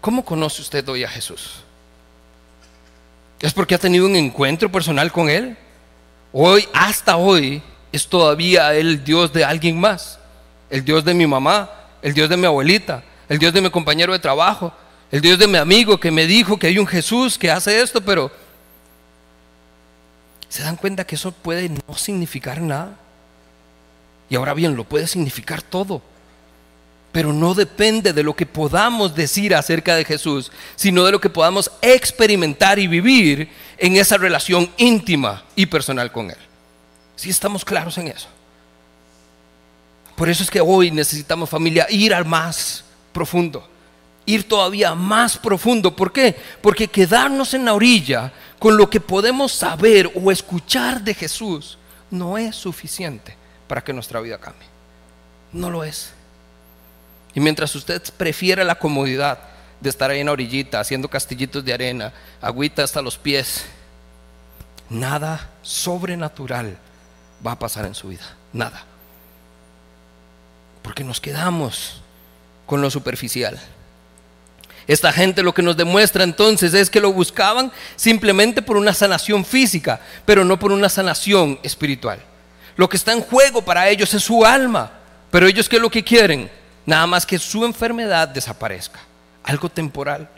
¿Cómo 0.00 0.24
conoce 0.24 0.62
usted 0.62 0.88
hoy 0.88 1.04
a 1.04 1.08
Jesús? 1.08 1.62
¿Es 3.38 3.52
porque 3.52 3.76
ha 3.76 3.78
tenido 3.78 4.06
un 4.06 4.16
encuentro 4.16 4.72
personal 4.72 5.12
con 5.12 5.30
Él? 5.30 5.56
Hoy, 6.32 6.68
hasta 6.72 7.16
hoy, 7.16 7.62
es 7.92 8.08
todavía 8.08 8.74
el 8.74 9.04
Dios 9.04 9.32
de 9.32 9.44
alguien 9.44 9.78
más. 9.78 10.18
El 10.70 10.84
Dios 10.84 11.04
de 11.04 11.14
mi 11.14 11.28
mamá, 11.28 11.70
el 12.02 12.14
Dios 12.14 12.28
de 12.28 12.36
mi 12.36 12.46
abuelita, 12.46 13.04
el 13.28 13.38
Dios 13.38 13.52
de 13.52 13.60
mi 13.60 13.70
compañero 13.70 14.12
de 14.12 14.18
trabajo, 14.18 14.74
el 15.12 15.20
Dios 15.20 15.38
de 15.38 15.46
mi 15.46 15.58
amigo 15.58 16.00
que 16.00 16.10
me 16.10 16.26
dijo 16.26 16.58
que 16.58 16.66
hay 16.66 16.78
un 16.80 16.86
Jesús 16.88 17.38
que 17.38 17.48
hace 17.48 17.80
esto, 17.80 18.00
pero 18.00 18.32
¿se 20.50 20.62
dan 20.62 20.76
cuenta 20.76 21.06
que 21.06 21.14
eso 21.14 21.32
puede 21.32 21.70
no 21.70 21.96
significar 21.96 22.60
nada? 22.60 22.98
Y 24.28 24.36
ahora 24.36 24.52
bien, 24.52 24.76
lo 24.76 24.84
puede 24.84 25.06
significar 25.06 25.62
todo. 25.62 26.02
Pero 27.12 27.32
no 27.32 27.54
depende 27.54 28.12
de 28.12 28.22
lo 28.22 28.36
que 28.36 28.46
podamos 28.46 29.14
decir 29.14 29.54
acerca 29.54 29.96
de 29.96 30.04
Jesús, 30.04 30.52
sino 30.76 31.04
de 31.04 31.12
lo 31.12 31.20
que 31.20 31.30
podamos 31.30 31.70
experimentar 31.80 32.78
y 32.78 32.86
vivir 32.86 33.50
en 33.78 33.96
esa 33.96 34.18
relación 34.18 34.70
íntima 34.76 35.42
y 35.56 35.66
personal 35.66 36.12
con 36.12 36.30
Él. 36.30 36.36
Si 37.16 37.30
estamos 37.30 37.64
claros 37.64 37.96
en 37.98 38.08
eso. 38.08 38.28
Por 40.14 40.28
eso 40.28 40.42
es 40.42 40.50
que 40.50 40.60
hoy 40.60 40.90
necesitamos 40.90 41.48
familia 41.48 41.86
ir 41.88 42.12
al 42.12 42.26
más 42.26 42.84
profundo, 43.12 43.66
ir 44.26 44.48
todavía 44.48 44.94
más 44.94 45.38
profundo. 45.38 45.94
¿Por 45.94 46.12
qué? 46.12 46.36
Porque 46.62 46.88
quedarnos 46.88 47.54
en 47.54 47.64
la 47.64 47.74
orilla 47.74 48.32
con 48.58 48.76
lo 48.76 48.88
que 48.90 49.00
podemos 49.00 49.52
saber 49.52 50.10
o 50.14 50.30
escuchar 50.30 51.02
de 51.02 51.14
Jesús 51.14 51.78
no 52.10 52.36
es 52.38 52.56
suficiente 52.56 53.36
para 53.66 53.82
que 53.82 53.92
nuestra 53.92 54.20
vida 54.20 54.38
cambie. 54.38 54.68
No 55.52 55.70
lo 55.70 55.84
es. 55.84 56.12
Y 57.34 57.40
mientras 57.40 57.74
usted 57.74 58.02
prefiere 58.16 58.64
la 58.64 58.74
comodidad 58.78 59.38
de 59.80 59.88
estar 59.88 60.10
ahí 60.10 60.20
en 60.20 60.26
la 60.26 60.32
orillita 60.32 60.80
haciendo 60.80 61.08
castillitos 61.08 61.64
de 61.64 61.72
arena, 61.72 62.12
agüita 62.40 62.82
hasta 62.82 63.00
los 63.00 63.16
pies, 63.16 63.64
nada 64.88 65.48
sobrenatural 65.62 66.76
va 67.44 67.52
a 67.52 67.58
pasar 67.58 67.86
en 67.86 67.94
su 67.94 68.08
vida. 68.08 68.36
Nada. 68.52 68.84
Porque 70.82 71.04
nos 71.04 71.20
quedamos 71.20 72.02
con 72.66 72.80
lo 72.80 72.90
superficial. 72.90 73.60
Esta 74.90 75.12
gente 75.12 75.44
lo 75.44 75.54
que 75.54 75.62
nos 75.62 75.76
demuestra 75.76 76.24
entonces 76.24 76.74
es 76.74 76.90
que 76.90 77.00
lo 77.00 77.12
buscaban 77.12 77.70
simplemente 77.94 78.60
por 78.60 78.76
una 78.76 78.92
sanación 78.92 79.44
física, 79.44 80.00
pero 80.24 80.44
no 80.44 80.58
por 80.58 80.72
una 80.72 80.88
sanación 80.88 81.60
espiritual. 81.62 82.18
Lo 82.74 82.88
que 82.88 82.96
está 82.96 83.12
en 83.12 83.20
juego 83.20 83.62
para 83.62 83.88
ellos 83.88 84.12
es 84.14 84.24
su 84.24 84.44
alma, 84.44 84.90
pero 85.30 85.46
ellos 85.46 85.68
qué 85.68 85.76
es 85.76 85.82
lo 85.82 85.92
que 85.92 86.02
quieren? 86.02 86.50
Nada 86.84 87.06
más 87.06 87.24
que 87.24 87.38
su 87.38 87.64
enfermedad 87.64 88.26
desaparezca, 88.26 88.98
algo 89.44 89.68
temporal. 89.68 90.28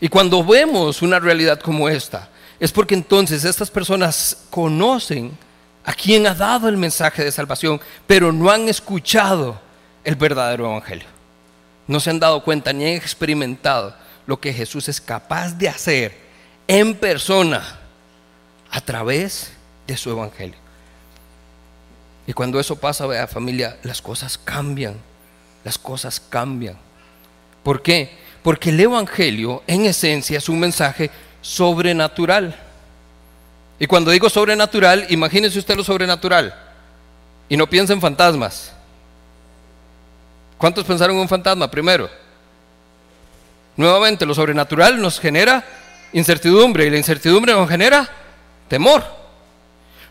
Y 0.00 0.08
cuando 0.08 0.42
vemos 0.42 1.02
una 1.02 1.18
realidad 1.18 1.60
como 1.60 1.90
esta, 1.90 2.30
es 2.58 2.72
porque 2.72 2.94
entonces 2.94 3.44
estas 3.44 3.70
personas 3.70 4.44
conocen 4.48 5.36
a 5.84 5.92
quien 5.92 6.26
ha 6.26 6.32
dado 6.32 6.70
el 6.70 6.78
mensaje 6.78 7.22
de 7.22 7.30
salvación, 7.30 7.82
pero 8.06 8.32
no 8.32 8.50
han 8.50 8.66
escuchado 8.66 9.60
el 10.04 10.16
verdadero 10.16 10.70
evangelio 10.70 11.17
no 11.88 11.98
se 11.98 12.10
han 12.10 12.20
dado 12.20 12.44
cuenta 12.44 12.72
ni 12.72 12.84
han 12.84 12.92
experimentado 12.92 13.96
lo 14.26 14.38
que 14.38 14.52
Jesús 14.52 14.88
es 14.88 15.00
capaz 15.00 15.54
de 15.54 15.68
hacer 15.68 16.16
en 16.68 16.94
persona 16.94 17.78
a 18.70 18.80
través 18.80 19.50
de 19.86 19.96
su 19.96 20.10
evangelio. 20.10 20.58
Y 22.26 22.34
cuando 22.34 22.60
eso 22.60 22.76
pasa, 22.76 23.06
vea 23.06 23.26
familia, 23.26 23.78
las 23.82 24.02
cosas 24.02 24.36
cambian, 24.36 24.96
las 25.64 25.78
cosas 25.78 26.20
cambian. 26.20 26.76
¿Por 27.62 27.80
qué? 27.80 28.18
Porque 28.42 28.68
el 28.68 28.78
evangelio 28.78 29.62
en 29.66 29.86
esencia 29.86 30.36
es 30.36 30.48
un 30.50 30.60
mensaje 30.60 31.10
sobrenatural. 31.40 32.54
Y 33.78 33.86
cuando 33.86 34.10
digo 34.10 34.28
sobrenatural, 34.28 35.06
imagínese 35.08 35.58
usted 35.58 35.74
lo 35.74 35.84
sobrenatural. 35.84 36.54
Y 37.48 37.56
no 37.56 37.66
piense 37.66 37.94
en 37.94 38.00
fantasmas. 38.02 38.72
¿Cuántos 40.58 40.84
pensaron 40.84 41.14
en 41.16 41.22
un 41.22 41.28
fantasma 41.28 41.70
primero? 41.70 42.10
Nuevamente, 43.76 44.26
lo 44.26 44.34
sobrenatural 44.34 45.00
nos 45.00 45.20
genera 45.20 45.64
incertidumbre 46.12 46.84
y 46.84 46.90
la 46.90 46.98
incertidumbre 46.98 47.52
nos 47.52 47.68
genera 47.68 48.08
temor. 48.66 49.04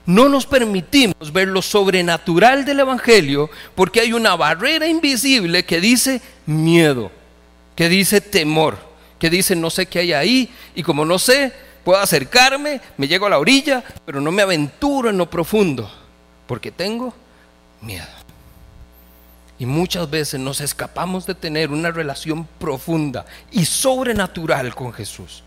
No 0.05 0.29
nos 0.29 0.45
permitimos 0.45 1.33
ver 1.33 1.49
lo 1.49 1.61
sobrenatural 1.61 2.63
del 2.63 2.79
Evangelio 2.79 3.49
porque 3.75 3.99
hay 3.99 4.13
una 4.13 4.37
barrera 4.37 4.87
invisible 4.87 5.65
que 5.65 5.81
dice 5.81 6.21
miedo, 6.45 7.11
que 7.75 7.89
dice 7.89 8.21
temor, 8.21 8.77
que 9.19 9.29
dice 9.29 9.53
no 9.53 9.69
sé 9.69 9.85
qué 9.87 9.99
hay 9.99 10.13
ahí 10.13 10.49
y 10.75 10.81
como 10.81 11.03
no 11.03 11.19
sé, 11.19 11.51
puedo 11.83 11.99
acercarme, 11.99 12.79
me 12.95 13.09
llego 13.09 13.25
a 13.25 13.31
la 13.31 13.39
orilla, 13.39 13.83
pero 14.05 14.21
no 14.21 14.31
me 14.31 14.43
aventuro 14.43 15.09
en 15.09 15.17
lo 15.17 15.29
profundo 15.29 15.91
porque 16.47 16.71
tengo 16.71 17.13
miedo. 17.81 18.16
Y 19.59 19.65
muchas 19.65 20.09
veces 20.09 20.39
nos 20.39 20.61
escapamos 20.61 21.25
de 21.25 21.33
tener 21.33 21.71
una 21.71 21.89
relación 21.91 22.45
profunda 22.59 23.25
y 23.51 23.65
sobrenatural 23.65 24.75
con 24.75 24.93
Jesús. 24.93 25.43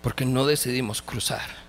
Porque 0.00 0.24
no 0.24 0.46
decidimos 0.46 1.02
cruzar. 1.02 1.62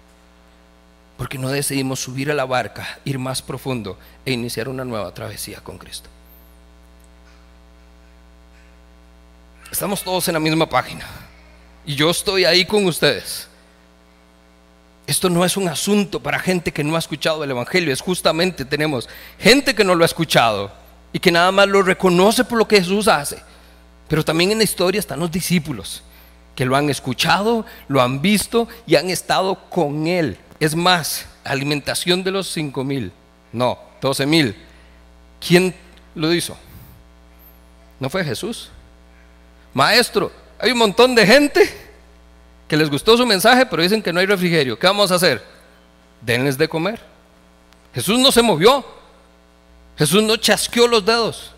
Porque 1.17 1.37
no 1.37 1.49
decidimos 1.49 1.99
subir 1.99 2.31
a 2.31 2.33
la 2.33 2.45
barca, 2.45 2.99
ir 3.03 3.19
más 3.19 3.41
profundo 3.41 3.99
e 4.25 4.31
iniciar 4.31 4.69
una 4.69 4.85
nueva 4.85 5.13
travesía 5.13 5.59
con 5.61 5.77
Cristo. 5.77 6.09
Estamos 9.71 10.03
todos 10.03 10.27
en 10.29 10.35
la 10.35 10.39
misma 10.39 10.69
página. 10.69 11.05
Y 11.85 11.95
yo 11.95 12.09
estoy 12.09 12.45
ahí 12.45 12.65
con 12.65 12.85
ustedes. 12.85 13.49
Esto 15.05 15.29
no 15.29 15.43
es 15.43 15.57
un 15.57 15.67
asunto 15.67 16.21
para 16.21 16.39
gente 16.39 16.71
que 16.71 16.83
no 16.83 16.95
ha 16.95 16.99
escuchado 16.99 17.43
el 17.43 17.51
Evangelio. 17.51 17.91
Es 17.91 17.99
justamente 17.99 18.63
tenemos 18.63 19.09
gente 19.37 19.75
que 19.75 19.83
no 19.83 19.95
lo 19.95 20.03
ha 20.03 20.05
escuchado 20.05 20.82
y 21.13 21.19
que 21.19 21.31
nada 21.31 21.51
más 21.51 21.67
lo 21.67 21.83
reconoce 21.83 22.43
por 22.43 22.57
lo 22.57 22.67
que 22.67 22.79
Jesús 22.79 23.07
hace. 23.07 23.37
Pero 24.09 24.25
también 24.25 24.51
en 24.51 24.57
la 24.57 24.63
historia 24.65 24.99
están 24.99 25.19
los 25.19 25.31
discípulos 25.31 26.03
que 26.55 26.65
lo 26.65 26.75
han 26.75 26.89
escuchado, 26.89 27.65
lo 27.87 28.01
han 28.01 28.21
visto 28.21 28.67
y 28.85 28.95
han 28.95 29.09
estado 29.09 29.69
con 29.69 30.07
Él. 30.07 30.37
Es 30.59 30.75
más, 30.75 31.25
alimentación 31.43 32.23
de 32.23 32.31
los 32.31 32.47
cinco 32.47 32.83
mil, 32.83 33.11
no, 33.51 33.77
doce 34.01 34.25
mil. 34.25 34.55
¿Quién 35.45 35.73
lo 36.15 36.33
hizo? 36.33 36.57
¿No 37.99 38.09
fue 38.09 38.23
Jesús? 38.23 38.69
Maestro, 39.73 40.31
hay 40.59 40.71
un 40.71 40.77
montón 40.77 41.15
de 41.15 41.25
gente 41.25 41.73
que 42.67 42.77
les 42.77 42.89
gustó 42.89 43.17
su 43.17 43.25
mensaje, 43.25 43.65
pero 43.65 43.81
dicen 43.81 44.01
que 44.01 44.13
no 44.13 44.19
hay 44.19 44.25
refrigerio. 44.25 44.77
¿Qué 44.77 44.87
vamos 44.87 45.11
a 45.11 45.15
hacer? 45.15 45.43
Denles 46.21 46.57
de 46.57 46.67
comer. 46.67 47.01
Jesús 47.93 48.19
no 48.19 48.31
se 48.31 48.41
movió, 48.41 48.85
Jesús 49.97 50.23
no 50.23 50.37
chasqueó 50.37 50.87
los 50.87 51.05
dedos. 51.05 51.51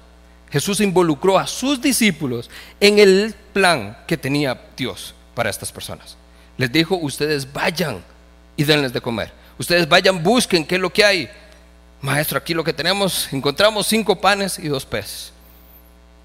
Jesús 0.51 0.79
involucró 0.79 1.37
a 1.37 1.47
sus 1.47 1.81
discípulos 1.81 2.49
en 2.79 2.99
el 2.99 3.35
plan 3.53 3.97
que 4.07 4.17
tenía 4.17 4.59
Dios 4.77 5.13
para 5.33 5.49
estas 5.49 5.71
personas. 5.71 6.17
Les 6.57 6.71
dijo, 6.71 6.95
ustedes 6.95 7.51
vayan 7.51 8.03
y 8.55 8.63
denles 8.63 8.93
de 8.93 9.01
comer. 9.01 9.31
Ustedes 9.57 9.87
vayan, 9.87 10.21
busquen 10.21 10.65
qué 10.65 10.75
es 10.75 10.81
lo 10.81 10.91
que 10.91 11.03
hay. 11.03 11.29
Maestro, 12.01 12.37
aquí 12.37 12.53
lo 12.53 12.63
que 12.63 12.73
tenemos, 12.73 13.31
encontramos 13.33 13.87
cinco 13.87 14.19
panes 14.19 14.59
y 14.59 14.67
dos 14.67 14.85
peces. 14.85 15.31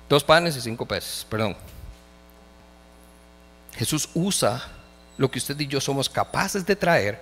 Dos 0.09 0.23
panes 0.25 0.57
y 0.57 0.61
cinco 0.61 0.87
peces, 0.87 1.27
perdón. 1.29 1.57
Jesús 3.77 4.09
usa 4.14 4.62
lo 5.16 5.31
que 5.31 5.38
usted 5.38 5.59
y 5.61 5.66
yo 5.66 5.81
somos 5.81 6.09
capaces 6.09 6.66
de 6.66 6.77
traer 6.77 7.20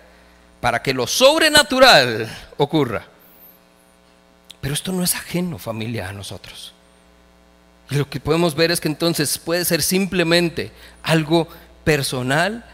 para 0.61 0.83
que 0.83 0.93
lo 0.93 1.07
sobrenatural 1.07 2.29
ocurra. 2.57 3.07
Pero 4.61 4.75
esto 4.75 4.93
no 4.93 5.03
es 5.03 5.15
ajeno, 5.15 5.59
familia, 5.59 6.09
a 6.09 6.13
nosotros. 6.13 6.73
Y 7.91 7.97
lo 7.97 8.09
que 8.09 8.21
podemos 8.21 8.55
ver 8.55 8.71
es 8.71 8.81
que 8.81 8.89
entonces 8.89 9.39
puede 9.39 9.65
ser 9.65 9.83
simplemente 9.83 10.73
algo 11.03 11.49
personal 11.85 12.65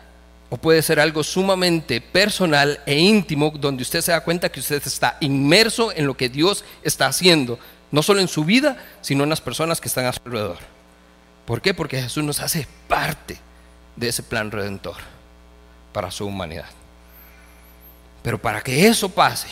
o 0.51 0.57
puede 0.57 0.83
ser 0.83 0.99
algo 0.99 1.23
sumamente 1.23 2.01
personal 2.01 2.81
e 2.87 2.99
íntimo 2.99 3.53
donde 3.55 3.83
usted 3.83 4.01
se 4.01 4.12
da 4.12 4.23
cuenta 4.23 4.51
que 4.51 4.61
usted 4.61 4.83
está 4.85 5.16
inmerso 5.20 5.92
en 5.92 6.07
lo 6.07 6.16
que 6.16 6.29
Dios 6.29 6.64
está 6.83 7.07
haciendo, 7.07 7.59
no 7.90 8.03
solo 8.03 8.20
en 8.20 8.29
su 8.29 8.44
vida, 8.44 8.77
sino 9.01 9.25
en 9.25 9.31
las 9.31 9.40
personas 9.40 9.81
que 9.81 9.88
están 9.88 10.07
a 10.07 10.12
su 10.12 10.20
alrededor. 10.25 10.59
¿Por 11.44 11.61
qué? 11.61 11.75
Porque 11.75 12.01
Jesús 12.01 12.25
nos 12.25 12.40
hace 12.40 12.66
parte 12.88 13.38
de 13.97 14.09
ese 14.09 14.23
plan 14.23 14.51
redentor 14.51 14.97
para 15.92 16.11
su 16.11 16.27
humanidad. 16.27 16.70
Pero 18.23 18.40
para 18.40 18.62
que 18.62 18.87
eso 18.87 19.09
pase, 19.09 19.49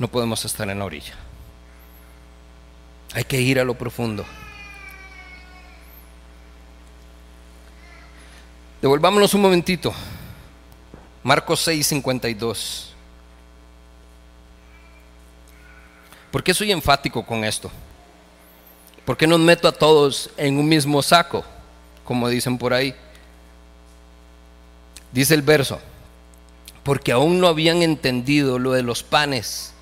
no 0.00 0.08
podemos 0.08 0.42
estar 0.46 0.68
en 0.70 0.78
la 0.78 0.86
orilla. 0.86 1.12
Hay 3.12 3.22
que 3.22 3.38
ir 3.38 3.60
a 3.60 3.64
lo 3.64 3.74
profundo. 3.74 4.24
Devolvámonos 8.80 9.34
un 9.34 9.42
momentito. 9.42 9.92
Marcos 11.22 11.60
6, 11.60 11.86
52. 11.86 12.94
¿Por 16.30 16.42
qué 16.42 16.54
soy 16.54 16.72
enfático 16.72 17.22
con 17.26 17.44
esto? 17.44 17.70
¿Por 19.04 19.18
qué 19.18 19.26
nos 19.26 19.38
meto 19.38 19.68
a 19.68 19.72
todos 19.72 20.30
en 20.38 20.58
un 20.58 20.66
mismo 20.66 21.02
saco? 21.02 21.44
Como 22.04 22.26
dicen 22.30 22.56
por 22.56 22.72
ahí. 22.72 22.94
Dice 25.12 25.34
el 25.34 25.42
verso, 25.42 25.78
porque 26.84 27.12
aún 27.12 27.38
no 27.38 27.48
habían 27.48 27.82
entendido 27.82 28.58
lo 28.58 28.72
de 28.72 28.82
los 28.82 29.02
panes 29.02 29.74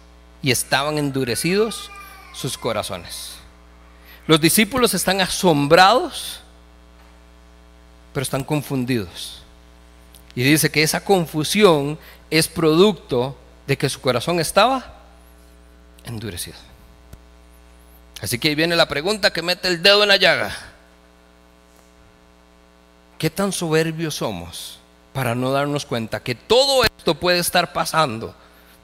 y 0.42 0.50
estaban 0.50 0.98
endurecidos 0.98 1.90
sus 2.32 2.56
corazones. 2.56 3.34
Los 4.26 4.40
discípulos 4.40 4.94
están 4.94 5.20
asombrados, 5.20 6.40
pero 8.12 8.22
están 8.22 8.44
confundidos. 8.44 9.42
Y 10.34 10.42
dice 10.42 10.70
que 10.70 10.82
esa 10.82 11.04
confusión 11.04 11.98
es 12.30 12.46
producto 12.46 13.36
de 13.66 13.76
que 13.76 13.88
su 13.88 14.00
corazón 14.00 14.38
estaba 14.38 14.94
endurecido. 16.04 16.56
Así 18.20 18.38
que 18.38 18.48
ahí 18.48 18.54
viene 18.54 18.76
la 18.76 18.88
pregunta 18.88 19.32
que 19.32 19.42
mete 19.42 19.68
el 19.68 19.82
dedo 19.82 20.02
en 20.02 20.08
la 20.08 20.16
llaga. 20.16 20.56
¿Qué 23.18 23.30
tan 23.30 23.52
soberbios 23.52 24.16
somos 24.16 24.78
para 25.12 25.34
no 25.34 25.50
darnos 25.50 25.86
cuenta 25.86 26.22
que 26.22 26.34
todo 26.34 26.84
esto 26.84 27.14
puede 27.14 27.38
estar 27.38 27.72
pasando? 27.72 28.34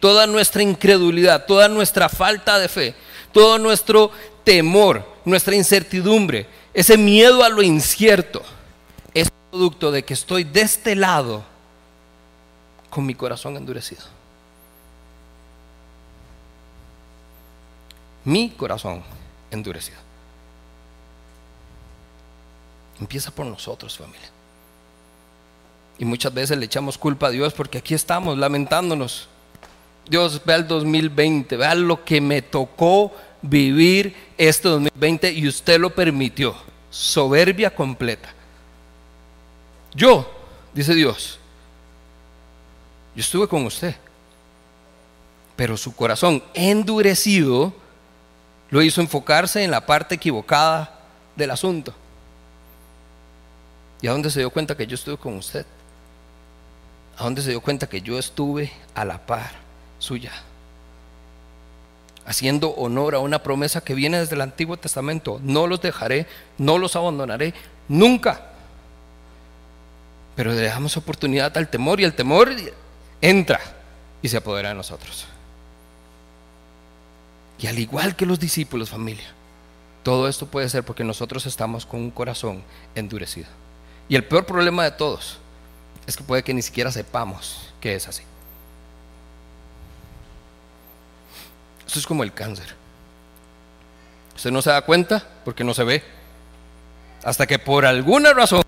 Toda 0.05 0.27
nuestra 0.27 0.63
incredulidad, 0.63 1.47
toda 1.47 1.67
nuestra 1.67 2.11
falta 2.11 2.59
de 2.59 2.69
fe, 2.69 2.95
todo 3.33 3.59
nuestro 3.59 4.11
temor, 4.45 5.03
nuestra 5.25 5.55
incertidumbre, 5.55 6.47
ese 6.75 6.99
miedo 6.99 7.43
a 7.43 7.49
lo 7.49 7.63
incierto, 7.63 8.43
es 9.15 9.31
producto 9.51 9.91
de 9.91 10.05
que 10.05 10.13
estoy 10.13 10.45
de 10.45 10.61
este 10.61 10.95
lado 10.95 11.43
con 12.91 13.07
mi 13.07 13.15
corazón 13.15 13.57
endurecido. 13.57 14.03
Mi 18.25 18.51
corazón 18.51 19.03
endurecido. 19.51 19.97
Empieza 23.01 23.31
por 23.31 23.47
nosotros, 23.47 23.97
familia. 23.97 24.29
Y 25.97 26.05
muchas 26.05 26.35
veces 26.35 26.59
le 26.59 26.67
echamos 26.67 26.99
culpa 26.99 27.29
a 27.29 27.31
Dios 27.31 27.55
porque 27.55 27.79
aquí 27.79 27.95
estamos 27.95 28.37
lamentándonos. 28.37 29.31
Dios, 30.09 30.43
vea 30.45 30.57
el 30.57 30.69
2020, 30.69 31.57
vea 31.57 31.75
lo 31.75 32.05
que 32.05 32.21
me 32.21 32.43
tocó 32.43 33.13
vivir 33.41 34.15
este 34.37 34.69
2020 34.69 35.33
y 35.33 35.49
usted 35.49 35.81
lo 35.81 35.95
permitió. 35.95 36.55
Soberbia 36.91 37.75
completa. 37.75 38.33
Yo, 39.95 40.31
dice 40.73 40.95
Dios, 40.95 41.39
yo 43.15 43.21
estuve 43.21 43.49
con 43.49 43.65
usted, 43.65 43.95
pero 45.57 45.77
su 45.77 45.95
corazón 45.95 46.43
endurecido 46.53 47.73
lo 48.71 48.83
hizo 48.83 49.01
enfocarse 49.01 49.63
en 49.63 49.71
la 49.71 49.87
parte 49.87 50.17
equivocada 50.17 51.01
del 51.37 51.51
asunto. 51.51 51.95
¿Y 54.03 54.07
a 54.07 54.13
dónde 54.13 54.31
se 54.31 54.41
dio 54.41 54.51
cuenta 54.51 54.77
que 54.77 54.87
yo 54.87 54.97
estuve 54.97 55.17
con 55.17 55.37
usted? 55.37 55.65
¿A 57.17 57.25
dónde 57.25 57.41
se 57.41 57.51
dio 57.51 57.61
cuenta 57.61 57.89
que 57.89 58.03
yo 58.03 58.19
estuve 58.19 58.71
a 58.95 59.05
la 59.05 59.25
par 59.25 59.64
suya? 60.05 60.33
haciendo 62.27 62.71
honor 62.71 63.15
a 63.15 63.19
una 63.19 63.43
promesa 63.43 63.83
que 63.83 63.95
viene 63.95 64.19
desde 64.19 64.35
el 64.35 64.41
Antiguo 64.41 64.77
Testamento. 64.77 65.41
No 65.43 65.67
los 65.67 65.81
dejaré, 65.81 66.27
no 66.59 66.79
los 66.79 66.97
abandonaré, 66.97 67.55
nunca. 67.89 68.51
Pero 70.37 70.53
le 70.53 70.61
dejamos 70.61 70.97
oportunidad 70.97 71.57
al 71.57 71.69
temor 71.69 72.01
y 72.01 72.05
el 72.05 72.15
temor 72.15 72.51
entra 73.21 73.61
y 74.23 74.29
se 74.29 74.37
apodera 74.37 74.71
de 74.71 74.75
nosotros. 74.75 75.27
Y 77.59 77.67
al 77.67 77.79
igual 77.79 78.17
que 78.17 78.27
los 78.27 78.41
discípulos, 78.41 78.91
familia, 78.91 79.31
todo 80.03 80.29
esto 80.29 80.47
puede 80.47 80.69
ser 80.69 80.83
porque 80.83 81.05
nosotros 81.05 81.47
estamos 81.47 81.87
con 81.87 82.01
un 82.01 82.11
corazón 82.11 82.63
endurecido. 82.95 83.49
Y 84.09 84.17
el 84.17 84.25
peor 84.25 84.45
problema 84.45 84.85
de 84.85 84.91
todos 84.91 85.39
es 86.07 86.17
que 86.17 86.25
puede 86.25 86.43
que 86.43 86.53
ni 86.53 86.63
siquiera 86.63 86.91
sepamos 86.91 87.73
que 87.81 87.95
es 87.95 88.09
así. 88.09 88.23
Esto 91.87 91.99
es 91.99 92.07
como 92.07 92.23
el 92.23 92.33
cáncer. 92.33 92.75
Usted 94.35 94.51
no 94.51 94.63
se 94.63 94.71
da 94.71 94.83
cuenta 94.83 95.23
porque 95.45 95.65
no 95.65 95.75
se 95.75 95.85
ve. 95.85 96.03
Hasta 97.23 97.47
que 97.47 97.59
por 97.59 97.87
alguna 97.87 98.33
razón, 98.33 98.63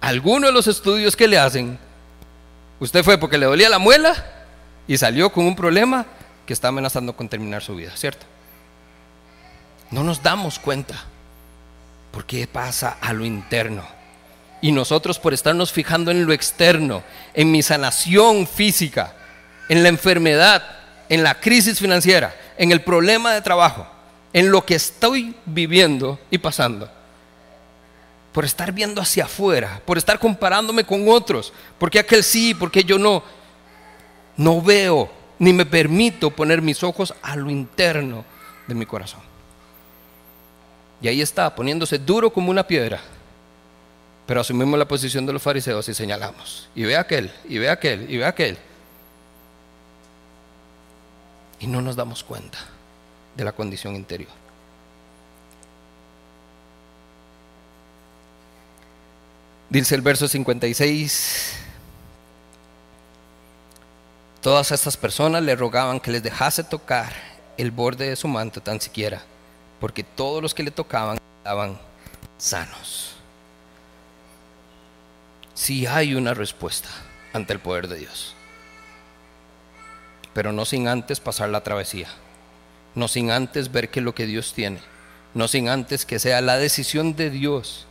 alguno 0.00 0.46
de 0.46 0.52
los 0.52 0.66
estudios 0.66 1.16
que 1.16 1.28
le 1.28 1.38
hacen, 1.38 1.78
usted 2.80 3.02
fue 3.04 3.18
porque 3.18 3.38
le 3.38 3.46
dolía 3.46 3.68
la 3.68 3.78
muela 3.78 4.14
y 4.86 4.96
salió 4.96 5.30
con 5.30 5.44
un 5.44 5.56
problema 5.56 6.06
que 6.46 6.52
está 6.52 6.68
amenazando 6.68 7.14
con 7.16 7.28
terminar 7.28 7.62
su 7.62 7.74
vida, 7.74 7.96
¿cierto? 7.96 8.26
No 9.90 10.02
nos 10.02 10.22
damos 10.22 10.58
cuenta 10.58 10.94
porque 12.10 12.46
pasa 12.46 12.98
a 13.00 13.12
lo 13.12 13.24
interno. 13.24 13.84
Y 14.60 14.72
nosotros 14.72 15.18
por 15.18 15.34
estarnos 15.34 15.72
fijando 15.72 16.10
en 16.10 16.24
lo 16.24 16.32
externo, 16.32 17.02
en 17.34 17.50
mi 17.50 17.62
sanación 17.62 18.46
física, 18.46 19.14
en 19.68 19.82
la 19.82 19.88
enfermedad, 19.88 20.64
en 21.08 21.22
la 21.22 21.40
crisis 21.40 21.78
financiera, 21.78 22.34
en 22.56 22.72
el 22.72 22.82
problema 22.82 23.32
de 23.32 23.42
trabajo, 23.42 23.86
en 24.32 24.50
lo 24.50 24.64
que 24.64 24.74
estoy 24.74 25.34
viviendo 25.44 26.18
y 26.30 26.38
pasando. 26.38 26.90
Por 28.32 28.44
estar 28.44 28.72
viendo 28.72 29.00
hacia 29.00 29.24
afuera, 29.24 29.80
por 29.84 29.96
estar 29.96 30.18
comparándome 30.18 30.84
con 30.84 31.08
otros, 31.08 31.52
porque 31.78 31.98
aquel 31.98 32.24
sí, 32.24 32.54
porque 32.54 32.84
yo 32.84 32.98
no. 32.98 33.22
No 34.36 34.60
veo 34.60 35.08
ni 35.38 35.52
me 35.52 35.66
permito 35.66 36.30
poner 36.30 36.60
mis 36.60 36.82
ojos 36.82 37.14
a 37.22 37.36
lo 37.36 37.50
interno 37.50 38.24
de 38.66 38.74
mi 38.74 38.86
corazón. 38.86 39.20
Y 41.00 41.08
ahí 41.08 41.20
está, 41.20 41.54
poniéndose 41.54 41.98
duro 41.98 42.32
como 42.32 42.50
una 42.50 42.66
piedra. 42.66 43.00
Pero 44.26 44.40
asumimos 44.40 44.78
la 44.78 44.88
posición 44.88 45.26
de 45.26 45.32
los 45.32 45.42
fariseos 45.42 45.88
y 45.88 45.94
señalamos. 45.94 46.68
Y 46.74 46.84
ve 46.84 46.96
aquel, 46.96 47.30
y 47.48 47.58
ve 47.58 47.68
aquel, 47.68 48.10
y 48.10 48.16
ve 48.16 48.24
aquel. 48.24 48.56
Y 51.64 51.66
no 51.66 51.80
nos 51.80 51.96
damos 51.96 52.22
cuenta 52.22 52.58
de 53.34 53.42
la 53.42 53.52
condición 53.52 53.96
interior. 53.96 54.30
Dice 59.70 59.94
el 59.94 60.02
verso 60.02 60.28
56, 60.28 61.54
todas 64.42 64.72
estas 64.72 64.98
personas 64.98 65.42
le 65.42 65.56
rogaban 65.56 66.00
que 66.00 66.10
les 66.10 66.22
dejase 66.22 66.64
tocar 66.64 67.14
el 67.56 67.70
borde 67.70 68.10
de 68.10 68.16
su 68.16 68.28
manto 68.28 68.60
tan 68.60 68.78
siquiera, 68.78 69.22
porque 69.80 70.04
todos 70.04 70.42
los 70.42 70.52
que 70.52 70.64
le 70.64 70.70
tocaban 70.70 71.16
estaban 71.38 71.78
sanos. 72.36 73.14
Si 75.54 75.86
hay 75.86 76.14
una 76.14 76.34
respuesta 76.34 76.90
ante 77.32 77.54
el 77.54 77.58
poder 77.58 77.88
de 77.88 78.00
Dios 78.00 78.36
pero 80.34 80.52
no 80.52 80.64
sin 80.64 80.88
antes 80.88 81.20
pasar 81.20 81.48
la 81.48 81.62
travesía, 81.62 82.08
no 82.94 83.08
sin 83.08 83.30
antes 83.30 83.72
ver 83.72 83.88
que 83.88 84.00
lo 84.00 84.14
que 84.14 84.26
Dios 84.26 84.52
tiene, 84.52 84.80
no 85.32 85.48
sin 85.48 85.68
antes 85.68 86.04
que 86.04 86.18
sea 86.18 86.40
la 86.40 86.58
decisión 86.58 87.14
de 87.16 87.30
Dios 87.30 87.86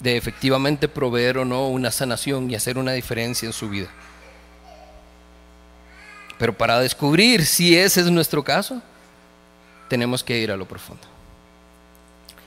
de 0.00 0.16
efectivamente 0.16 0.88
proveer 0.88 1.38
o 1.38 1.44
no 1.44 1.68
una 1.68 1.90
sanación 1.90 2.50
y 2.50 2.54
hacer 2.54 2.76
una 2.76 2.92
diferencia 2.92 3.46
en 3.46 3.52
su 3.52 3.70
vida. 3.70 3.88
Pero 6.38 6.52
para 6.52 6.80
descubrir 6.80 7.46
si 7.46 7.78
ese 7.78 8.02
es 8.02 8.10
nuestro 8.10 8.44
caso, 8.44 8.82
tenemos 9.88 10.22
que 10.22 10.38
ir 10.38 10.50
a 10.50 10.56
lo 10.56 10.68
profundo. 10.68 11.02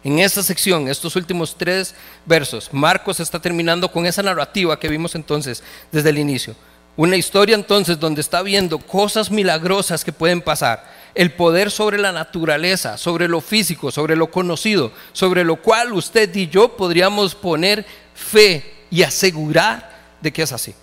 En 0.04 0.20
esta 0.20 0.44
sección, 0.44 0.88
estos 0.88 1.16
últimos 1.16 1.58
tres 1.58 1.96
versos, 2.26 2.70
Marcos 2.72 3.20
está 3.20 3.40
terminando 3.40 3.92
con 3.92 4.06
esa 4.06 4.22
narrativa 4.22 4.80
que 4.80 4.88
vimos 4.88 5.16
entonces 5.16 5.64
desde 5.92 6.10
el 6.10 6.20
inicio 6.20 6.56
Una 7.00 7.16
historia 7.16 7.56
entonces 7.56 7.98
donde 7.98 8.20
está 8.20 8.42
viendo 8.42 8.78
cosas 8.78 9.32
milagrosas 9.32 10.04
que 10.04 10.12
pueden 10.12 10.42
pasar. 10.42 10.86
El 11.16 11.32
poder 11.32 11.72
sobre 11.72 11.98
la 11.98 12.12
naturaleza, 12.12 12.98
sobre 12.98 13.30
lo 13.30 13.40
físico, 13.40 13.90
sobre 13.90 14.18
lo 14.18 14.30
conocido, 14.30 14.92
sobre 15.14 15.46
lo 15.46 15.56
cual 15.56 15.94
usted 15.94 16.36
y 16.36 16.50
yo 16.50 16.76
podríamos 16.76 17.36
poner 17.36 17.86
fe 18.14 18.84
y 18.92 19.04
asegurar 19.04 19.98
de 20.20 20.34
que 20.34 20.42
es 20.42 20.52
así. 20.52 20.76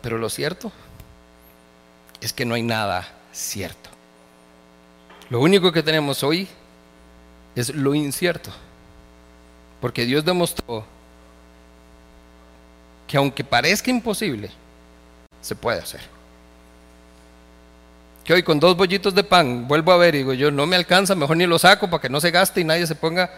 Pero 0.00 0.16
lo 0.16 0.30
cierto 0.30 0.70
es 2.20 2.32
que 2.32 2.44
no 2.44 2.54
hay 2.54 2.62
nada 2.62 3.12
cierto. 3.32 3.90
Lo 5.30 5.40
único 5.40 5.72
que 5.72 5.82
tenemos 5.82 6.22
hoy 6.22 6.46
es 7.56 7.74
lo 7.74 7.92
incierto. 7.96 8.52
Porque 9.80 10.06
Dios 10.06 10.24
demostró 10.24 10.93
que 13.06 13.16
aunque 13.16 13.44
parezca 13.44 13.90
imposible, 13.90 14.50
se 15.40 15.54
puede 15.54 15.80
hacer. 15.80 16.00
Que 18.24 18.32
hoy 18.32 18.42
con 18.42 18.58
dos 18.58 18.76
bollitos 18.76 19.14
de 19.14 19.22
pan 19.22 19.68
vuelvo 19.68 19.92
a 19.92 19.98
ver 19.98 20.14
y 20.14 20.18
digo 20.18 20.32
yo, 20.32 20.50
no 20.50 20.66
me 20.66 20.76
alcanza, 20.76 21.14
mejor 21.14 21.36
ni 21.36 21.46
lo 21.46 21.58
saco 21.58 21.90
para 21.90 22.00
que 22.00 22.08
no 22.08 22.20
se 22.20 22.30
gaste 22.30 22.60
y 22.60 22.64
nadie 22.64 22.86
se 22.86 22.94
ponga. 22.94 23.30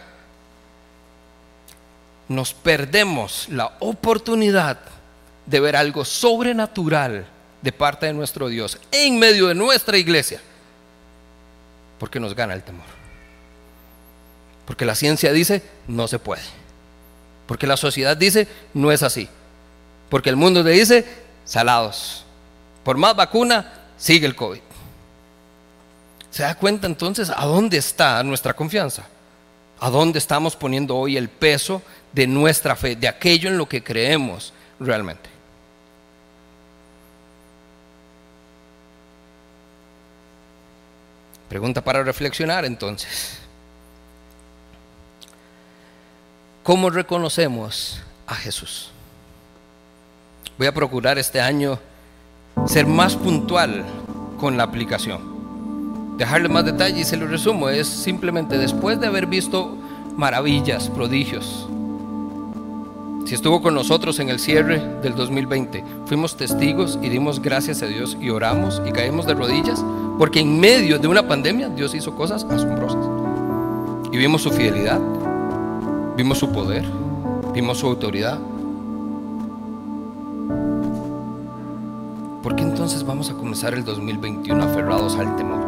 Nos 2.29 2.53
perdemos 2.53 3.47
la 3.49 3.75
oportunidad 3.79 4.79
de 5.45 5.59
ver 5.59 5.75
algo 5.75 6.05
sobrenatural 6.05 7.25
de 7.61 7.71
parte 7.71 8.05
de 8.05 8.13
nuestro 8.13 8.47
Dios 8.47 8.77
en 8.91 9.19
medio 9.19 9.47
de 9.47 9.55
nuestra 9.55 9.97
iglesia, 9.97 10.39
porque 11.99 12.19
nos 12.19 12.35
gana 12.35 12.53
el 12.53 12.63
temor. 12.63 12.85
Porque 14.65 14.85
la 14.85 14.95
ciencia 14.95 15.31
dice, 15.31 15.63
no 15.87 16.07
se 16.07 16.19
puede. 16.19 16.43
Porque 17.45 17.67
la 17.67 17.77
sociedad 17.77 18.17
dice, 18.17 18.47
no 18.73 18.91
es 18.91 19.01
así. 19.01 19.29
Porque 20.09 20.29
el 20.29 20.35
mundo 20.35 20.63
le 20.63 20.71
dice, 20.71 21.05
salados. 21.43 22.23
Por 22.83 22.97
más 22.97 23.15
vacuna, 23.15 23.73
sigue 23.97 24.25
el 24.25 24.35
COVID. 24.35 24.61
¿Se 26.29 26.43
da 26.43 26.55
cuenta 26.55 26.87
entonces 26.87 27.31
a 27.35 27.45
dónde 27.45 27.77
está 27.77 28.21
nuestra 28.23 28.53
confianza? 28.53 29.07
¿A 29.79 29.89
dónde 29.89 30.19
estamos 30.19 30.55
poniendo 30.55 30.95
hoy 30.95 31.17
el 31.17 31.29
peso 31.29 31.81
de 32.13 32.27
nuestra 32.27 32.75
fe, 32.75 32.95
de 32.95 33.07
aquello 33.07 33.49
en 33.49 33.57
lo 33.57 33.67
que 33.67 33.83
creemos 33.83 34.53
realmente? 34.79 35.29
Pregunta 41.49 41.83
para 41.83 42.03
reflexionar 42.03 42.65
entonces. 42.65 43.39
¿Cómo 46.63 46.89
reconocemos 46.89 48.01
a 48.25 48.35
Jesús? 48.35 48.91
Voy 50.57 50.65
a 50.65 50.73
procurar 50.73 51.19
este 51.19 51.39
año 51.39 51.77
ser 52.65 52.87
más 52.87 53.15
puntual 53.15 53.85
con 54.39 54.57
la 54.57 54.63
aplicación. 54.63 56.17
Dejarle 56.17 56.49
más 56.49 56.65
detalle 56.65 57.01
y 57.01 57.03
se 57.03 57.15
lo 57.15 57.27
resumo. 57.27 57.69
Es 57.69 57.87
simplemente 57.87 58.57
después 58.57 58.99
de 58.99 59.05
haber 59.05 59.27
visto 59.27 59.77
maravillas, 60.15 60.89
prodigios. 60.89 61.67
Si 63.25 63.35
estuvo 63.35 63.61
con 63.61 63.75
nosotros 63.75 64.19
en 64.19 64.29
el 64.29 64.39
cierre 64.39 64.79
del 65.03 65.13
2020, 65.13 65.83
fuimos 66.05 66.37
testigos 66.37 66.97
y 67.03 67.09
dimos 67.09 67.41
gracias 67.41 67.83
a 67.83 67.85
Dios 67.85 68.17
y 68.19 68.29
oramos 68.29 68.81
y 68.87 68.91
caímos 68.91 69.27
de 69.27 69.33
rodillas 69.35 69.83
porque 70.17 70.39
en 70.39 70.59
medio 70.59 70.97
de 70.97 71.07
una 71.07 71.27
pandemia 71.27 71.69
Dios 71.69 71.93
hizo 71.93 72.15
cosas 72.15 72.45
asombrosas. 72.45 73.05
Y 74.11 74.17
vimos 74.17 74.41
su 74.41 74.49
fidelidad, 74.49 74.99
vimos 76.15 76.39
su 76.39 76.51
poder, 76.51 76.83
vimos 77.53 77.77
su 77.77 77.87
autoridad. 77.87 78.39
Entonces 82.87 83.05
vamos 83.05 83.29
a 83.29 83.33
comenzar 83.33 83.73
el 83.73 83.83
2021 83.83 84.63
aferrados 84.63 85.17
al 85.17 85.35
temor? 85.35 85.59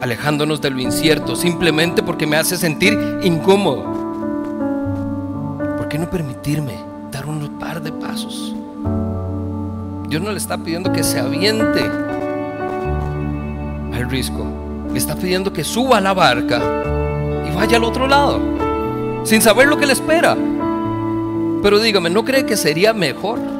Alejándonos 0.00 0.60
de 0.60 0.70
lo 0.70 0.80
incierto 0.80 1.36
simplemente 1.36 2.02
porque 2.02 2.26
me 2.26 2.36
hace 2.36 2.56
sentir 2.56 2.98
incómodo. 3.22 3.84
¿Por 5.76 5.86
qué 5.86 5.96
no 5.96 6.10
permitirme 6.10 6.74
dar 7.12 7.26
un 7.26 7.56
par 7.60 7.80
de 7.80 7.92
pasos? 7.92 8.52
Dios 10.08 10.20
no 10.20 10.32
le 10.32 10.38
está 10.38 10.58
pidiendo 10.58 10.92
que 10.92 11.04
se 11.04 11.20
aviente 11.20 11.88
al 13.92 14.10
risco. 14.10 14.44
Le 14.92 14.98
está 14.98 15.14
pidiendo 15.14 15.52
que 15.52 15.62
suba 15.62 15.98
a 15.98 16.00
la 16.00 16.14
barca 16.14 16.60
y 17.48 17.54
vaya 17.54 17.76
al 17.76 17.84
otro 17.84 18.08
lado, 18.08 18.40
sin 19.22 19.40
saber 19.40 19.68
lo 19.68 19.78
que 19.78 19.86
le 19.86 19.92
espera. 19.92 20.36
Pero 21.62 21.78
dígame, 21.78 22.10
¿no 22.10 22.24
cree 22.24 22.44
que 22.44 22.56
sería 22.56 22.92
mejor 22.92 23.51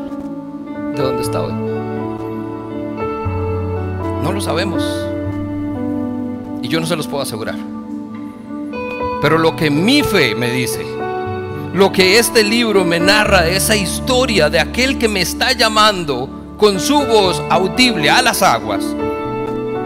de 0.94 1.02
donde 1.02 1.22
está 1.22 1.42
hoy? 1.42 1.52
No 4.22 4.33
lo 4.33 4.40
sabemos. 4.40 4.83
Y 6.62 6.68
yo 6.68 6.81
no 6.81 6.87
se 6.87 6.96
los 6.96 7.07
puedo 7.07 7.22
asegurar. 7.22 7.57
Pero 9.20 9.38
lo 9.38 9.57
que 9.57 9.70
mi 9.70 10.02
fe 10.02 10.35
me 10.35 10.50
dice, 10.50 10.85
lo 11.74 11.92
que 11.92 12.18
este 12.18 12.42
libro 12.44 12.85
me 12.85 13.00
narra, 13.00 13.48
esa 13.48 13.74
historia 13.74 14.50
de 14.50 14.61
aquel 14.61 14.98
que 14.98 15.09
me 15.09 15.20
está 15.20 15.52
llamando 15.52 16.28
con 16.59 16.78
su 16.78 16.98
voz 16.98 17.42
audible 17.48 18.11
a 18.11 18.20
las 18.22 18.42
aguas, 18.42 18.85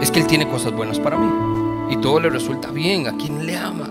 es 0.01 0.11
que 0.11 0.19
Él 0.19 0.27
tiene 0.27 0.47
cosas 0.47 0.73
buenas 0.73 0.99
para 0.99 1.17
mí. 1.17 1.29
Y 1.89 1.97
todo 1.97 2.19
le 2.19 2.29
resulta 2.29 2.69
bien 2.71 3.07
a 3.07 3.15
quien 3.15 3.45
le 3.45 3.55
ama. 3.55 3.87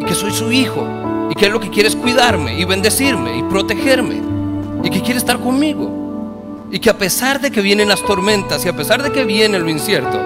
Y 0.00 0.04
que 0.04 0.14
soy 0.14 0.30
su 0.30 0.52
hijo. 0.52 0.86
Y 1.30 1.34
que 1.34 1.46
Él 1.46 1.52
lo 1.52 1.60
que 1.60 1.70
quiere 1.70 1.88
es 1.88 1.96
cuidarme 1.96 2.58
y 2.58 2.64
bendecirme 2.64 3.38
y 3.38 3.42
protegerme. 3.44 4.35
Y 4.82 4.90
que 4.90 5.02
quiere 5.02 5.18
estar 5.18 5.38
conmigo. 5.38 6.66
Y 6.70 6.78
que 6.78 6.90
a 6.90 6.98
pesar 6.98 7.40
de 7.40 7.50
que 7.50 7.60
vienen 7.60 7.88
las 7.88 8.02
tormentas 8.02 8.64
y 8.64 8.68
a 8.68 8.76
pesar 8.76 9.02
de 9.02 9.12
que 9.12 9.24
viene 9.24 9.58
lo 9.58 9.68
incierto, 9.68 10.20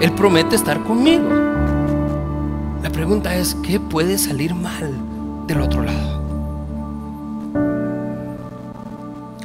Él 0.00 0.12
promete 0.12 0.56
estar 0.56 0.82
conmigo. 0.82 1.28
La 2.82 2.90
pregunta 2.90 3.36
es, 3.36 3.54
¿qué 3.62 3.78
puede 3.78 4.18
salir 4.18 4.54
mal 4.54 4.92
del 5.46 5.60
otro 5.60 5.82
lado? 5.82 6.22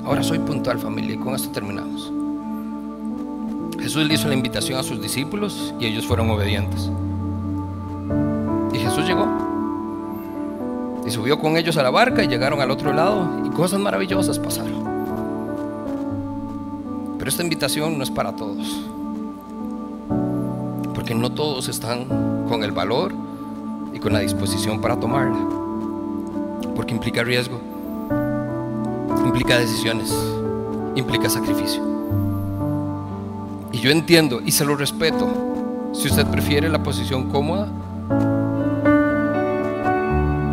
Ahora 0.04 0.24
soy 0.24 0.40
puntual 0.40 0.80
familia 0.80 1.16
y 1.16 1.18
con 1.18 1.36
esto 1.36 1.50
terminamos. 1.50 2.12
Jesús 3.80 4.06
le 4.06 4.14
hizo 4.14 4.28
la 4.28 4.34
invitación 4.34 4.80
a 4.80 4.84
sus 4.84 5.02
discípulos 5.02 5.74
y 5.80 5.86
ellos 5.86 6.06
fueron 6.06 6.30
obedientes. 6.30 6.90
Y 11.08 11.12
subió 11.12 11.40
con 11.40 11.56
ellos 11.56 11.78
a 11.78 11.84
la 11.84 11.90
barca 11.90 12.22
y 12.22 12.28
llegaron 12.28 12.60
al 12.60 12.70
otro 12.70 12.92
lado 12.92 13.42
y 13.46 13.50
cosas 13.52 13.80
maravillosas 13.80 14.38
pasaron. 14.40 14.84
Pero 17.18 17.30
esta 17.30 17.44
invitación 17.44 17.98
no 17.98 18.04
es 18.04 18.12
para 18.12 18.36
todos. 18.36 18.82
Porque 20.94 21.16
no 21.16 21.32
todos 21.32 21.70
están 21.70 22.46
con 22.50 22.62
el 22.64 22.74
valor 22.74 23.14
y 23.94 24.00
con 24.00 24.12
la 24.12 24.20
disposición 24.20 24.82
para 24.82 25.00
tomarla. 25.00 25.38
Porque 26.76 26.94
implica 26.94 27.24
riesgo, 27.24 27.58
implica 29.26 29.58
decisiones, 29.58 30.14
implica 30.96 31.30
sacrificio. 31.30 31.82
Y 33.72 33.78
yo 33.78 33.92
entiendo 33.92 34.42
y 34.46 34.52
se 34.52 34.66
lo 34.66 34.76
respeto. 34.76 35.26
Si 35.94 36.10
usted 36.10 36.28
prefiere 36.28 36.68
la 36.68 36.84
posición 36.84 37.30
cómoda, 37.30 37.70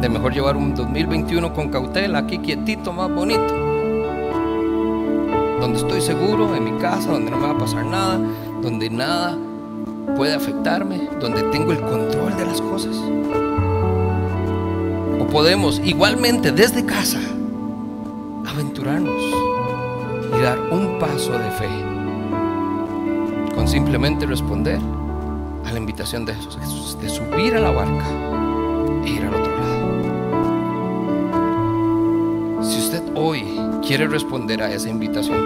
mejor 0.09 0.33
llevar 0.33 0.57
un 0.57 0.75
2021 0.75 1.53
con 1.53 1.69
cautela, 1.69 2.19
aquí 2.19 2.39
quietito, 2.39 2.93
más 2.93 3.11
bonito. 3.11 3.55
Donde 5.61 5.79
estoy 5.79 6.01
seguro, 6.01 6.55
en 6.55 6.65
mi 6.65 6.73
casa, 6.81 7.13
donde 7.13 7.31
no 7.31 7.39
me 7.39 7.47
va 7.47 7.53
a 7.53 7.59
pasar 7.59 7.85
nada, 7.85 8.19
donde 8.61 8.91
nada 8.91 9.39
puede 10.17 10.35
afectarme, 10.35 11.09
donde 11.21 11.43
tengo 11.45 11.73
el 11.73 11.81
control 11.81 12.37
de 12.37 12.47
las 12.47 12.61
cosas. 12.61 12.97
O 15.21 15.27
podemos 15.27 15.81
igualmente 15.85 16.53
desde 16.53 16.85
casa 16.85 17.21
aventurarnos 18.47 19.23
y 20.37 20.43
dar 20.43 20.59
un 20.71 20.99
paso 20.99 21.33
de 21.33 21.51
fe 21.51 21.69
con 23.55 23.67
simplemente 23.69 24.27
responder 24.27 24.79
a 25.65 25.73
la 25.73 25.79
invitación 25.79 26.25
de 26.25 26.35
Jesús, 26.35 26.99
de 27.01 27.09
subir 27.09 27.55
a 27.55 27.61
la 27.61 27.71
barca 27.71 28.05
e 29.05 29.09
ir 29.09 29.23
al 29.23 29.35
otro 29.35 29.54
hoy 33.15 33.61
quiere 33.87 34.07
responder 34.07 34.63
a 34.63 34.73
esa 34.73 34.89
invitación, 34.89 35.39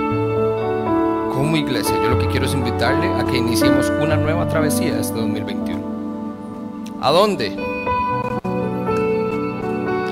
como 1.33 1.57
iglesia, 1.57 1.95
yo 2.03 2.09
lo 2.11 2.19
que 2.19 2.27
quiero 2.29 2.47
es 2.47 2.55
invitarle 2.55 3.07
a 3.07 3.25
que 3.25 3.37
iniciemos 3.37 3.91
una 4.01 4.16
nueva 4.16 4.49
travesía 4.49 4.99
este 4.99 5.14
2021. 5.19 5.81
¿A 7.01 7.11
dónde? 7.11 7.57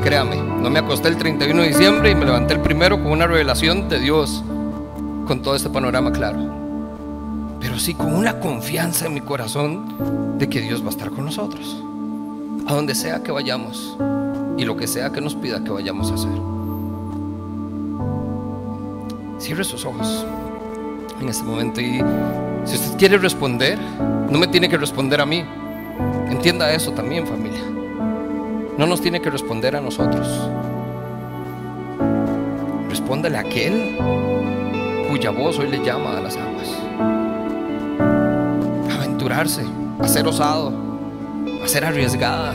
Créame, 0.03 0.37
no 0.37 0.71
me 0.71 0.79
acosté 0.79 1.09
el 1.09 1.17
31 1.17 1.63
de 1.63 1.69
diciembre 1.69 2.11
y 2.11 2.15
me 2.15 2.25
levanté 2.25 2.55
el 2.55 2.61
primero 2.61 3.03
con 3.03 3.13
una 3.13 3.27
revelación 3.27 3.89
de 3.89 3.99
Dios 3.99 4.45
con 5.27 5.43
todo 5.43 5.57
este 5.57 5.69
panorama 5.69 6.13
claro 6.13 6.57
pero 7.61 7.79
sí 7.79 7.95
con 7.95 8.15
una 8.15 8.39
confianza 8.39 9.07
en 9.07 9.15
mi 9.15 9.21
corazón 9.21 10.39
de 10.39 10.49
que 10.49 10.61
Dios 10.61 10.83
va 10.83 10.87
a 10.87 10.91
estar 10.91 11.11
con 11.11 11.25
nosotros, 11.25 11.83
a 12.67 12.75
donde 12.75 12.95
sea 12.95 13.23
que 13.23 13.33
vayamos 13.33 13.97
y 14.57 14.65
lo 14.65 14.77
que 14.77 14.87
sea 14.87 15.11
que 15.11 15.21
nos 15.21 15.35
pida 15.35 15.63
que 15.63 15.71
vayamos 15.71 16.11
a 16.11 16.15
hacer. 16.15 16.56
Cierre 19.47 19.63
sus 19.63 19.85
ojos 19.85 20.27
en 21.21 21.29
este 21.29 21.45
momento 21.45 21.81
y 21.81 22.03
si 22.65 22.75
usted 22.75 22.99
quiere 22.99 23.17
responder, 23.17 23.79
no 23.79 24.41
me 24.41 24.49
tiene 24.49 24.69
que 24.69 24.77
responder 24.77 25.21
a 25.21 25.25
mí. 25.25 25.45
Entienda 26.29 26.73
eso 26.73 26.91
también, 26.91 27.25
familia. 27.29 27.63
No 28.77 28.89
nos 28.89 29.01
tiene 29.01 29.23
que 29.23 29.31
responder 29.31 29.77
a 29.77 29.81
nosotros. 29.81 30.27
Respóndale 32.89 33.37
a 33.37 33.43
aquel 33.43 33.97
cuya 35.09 35.31
voz 35.31 35.61
hoy 35.61 35.69
le 35.69 35.79
llama 35.79 36.19
a 36.19 36.21
las 36.23 36.37
aguas. 36.37 36.69
Aventurarse, 38.99 39.63
a 40.01 40.09
ser 40.09 40.27
osado, 40.27 40.73
a 41.63 41.69
ser 41.69 41.85
arriesgada, 41.85 42.53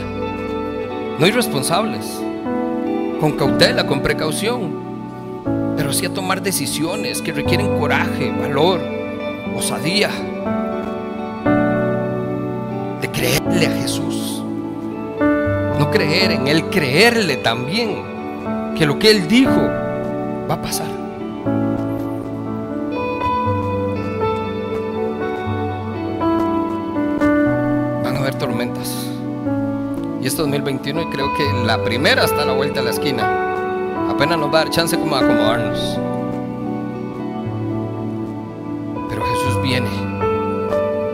no 1.18 1.26
irresponsables, 1.26 2.20
con 3.18 3.32
cautela, 3.38 3.86
con 3.86 4.02
precaución, 4.02 4.91
pero 5.92 6.00
sí 6.00 6.06
a 6.06 6.14
tomar 6.14 6.40
decisiones 6.40 7.20
que 7.20 7.32
requieren 7.32 7.78
coraje, 7.78 8.30
valor, 8.30 8.80
osadía, 9.54 10.08
de 13.02 13.10
creerle 13.10 13.66
a 13.66 13.70
Jesús. 13.82 14.42
No 15.78 15.90
creer 15.90 16.30
en 16.30 16.48
Él, 16.48 16.64
creerle 16.70 17.36
también 17.36 18.74
que 18.74 18.86
lo 18.86 18.98
que 18.98 19.10
Él 19.10 19.28
dijo 19.28 19.68
va 20.48 20.54
a 20.54 20.62
pasar. 20.62 20.88
Van 28.02 28.16
a 28.16 28.18
haber 28.18 28.34
tormentas. 28.36 29.08
Y 30.22 30.26
este 30.26 30.40
2021 30.40 31.10
creo 31.10 31.34
que 31.34 31.66
la 31.66 31.84
primera 31.84 32.24
está 32.24 32.44
a 32.44 32.46
la 32.46 32.54
vuelta 32.54 32.80
de 32.80 32.86
la 32.86 32.92
esquina. 32.92 33.41
Nos 34.22 34.54
va 34.54 34.60
a 34.60 34.64
dar 34.64 34.70
chance 34.70 34.96
como 34.96 35.16
acomodarnos. 35.16 35.98
Pero 39.08 39.22
Jesús 39.24 39.62
viene. 39.62 39.88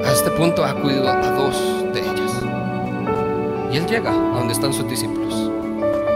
A 0.04 0.12
este 0.12 0.30
punto 0.32 0.62
ha 0.64 0.74
cuidado 0.74 1.08
a 1.08 1.30
dos 1.32 1.56
de 1.94 2.00
ellas. 2.00 2.32
Y 3.72 3.78
Él 3.78 3.86
llega 3.86 4.10
a 4.10 4.38
donde 4.38 4.52
están 4.52 4.74
sus 4.74 4.86
discípulos. 4.88 5.50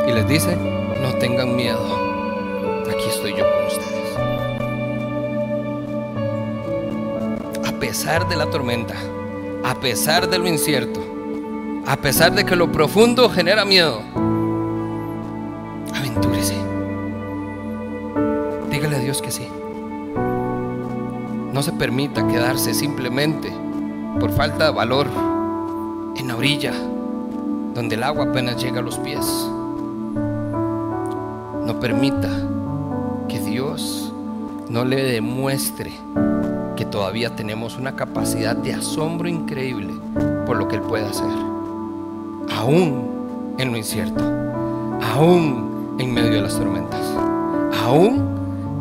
Y 0.07 0.13
les 0.13 0.29
dice, 0.29 0.55
no 1.01 1.15
tengan 1.15 1.57
miedo. 1.57 1.81
Aquí 2.89 3.09
estoy 3.09 3.35
yo 3.37 3.45
con 3.51 3.67
ustedes. 3.67 4.17
A 7.67 7.73
pesar 7.81 8.29
de 8.29 8.37
la 8.37 8.47
tormenta, 8.47 8.95
a 9.65 9.75
pesar 9.75 10.29
de 10.29 10.39
lo 10.39 10.47
incierto, 10.47 11.01
a 11.87 11.97
pesar 11.97 12.33
de 12.33 12.45
que 12.45 12.55
lo 12.55 12.71
profundo 12.71 13.29
genera 13.31 13.65
miedo, 13.65 14.03
aventúrese. 15.95 16.32
Dios 19.13 19.21
que 19.21 19.31
sí. 19.31 19.47
No 21.53 21.63
se 21.63 21.73
permita 21.73 22.27
quedarse 22.27 22.73
simplemente 22.73 23.53
por 24.19 24.33
falta 24.33 24.65
de 24.65 24.71
valor 24.71 25.07
en 26.17 26.29
la 26.29 26.37
orilla, 26.37 26.73
donde 27.75 27.97
el 27.97 28.05
agua 28.05 28.25
apenas 28.25 28.63
llega 28.63 28.79
a 28.79 28.83
los 28.83 28.97
pies. 28.97 29.27
No 31.67 31.79
permita 31.79 32.31
que 33.29 33.39
Dios 33.39 34.15
no 34.71 34.87
le 34.87 35.03
demuestre 35.03 35.93
que 36.75 36.87
todavía 36.87 37.37
tenemos 37.37 37.77
una 37.77 37.95
capacidad 37.95 38.57
de 38.57 38.73
asombro 38.73 39.29
increíble 39.29 39.93
por 40.47 40.57
lo 40.57 40.69
que 40.69 40.77
Él 40.77 40.83
puede 40.83 41.05
hacer. 41.05 41.29
Aún 42.57 43.57
en 43.59 43.73
lo 43.73 43.77
incierto, 43.77 44.25
aún 45.15 45.97
en 45.99 46.15
medio 46.15 46.33
de 46.33 46.41
las 46.41 46.57
tormentas, 46.57 47.03
aún 47.85 48.32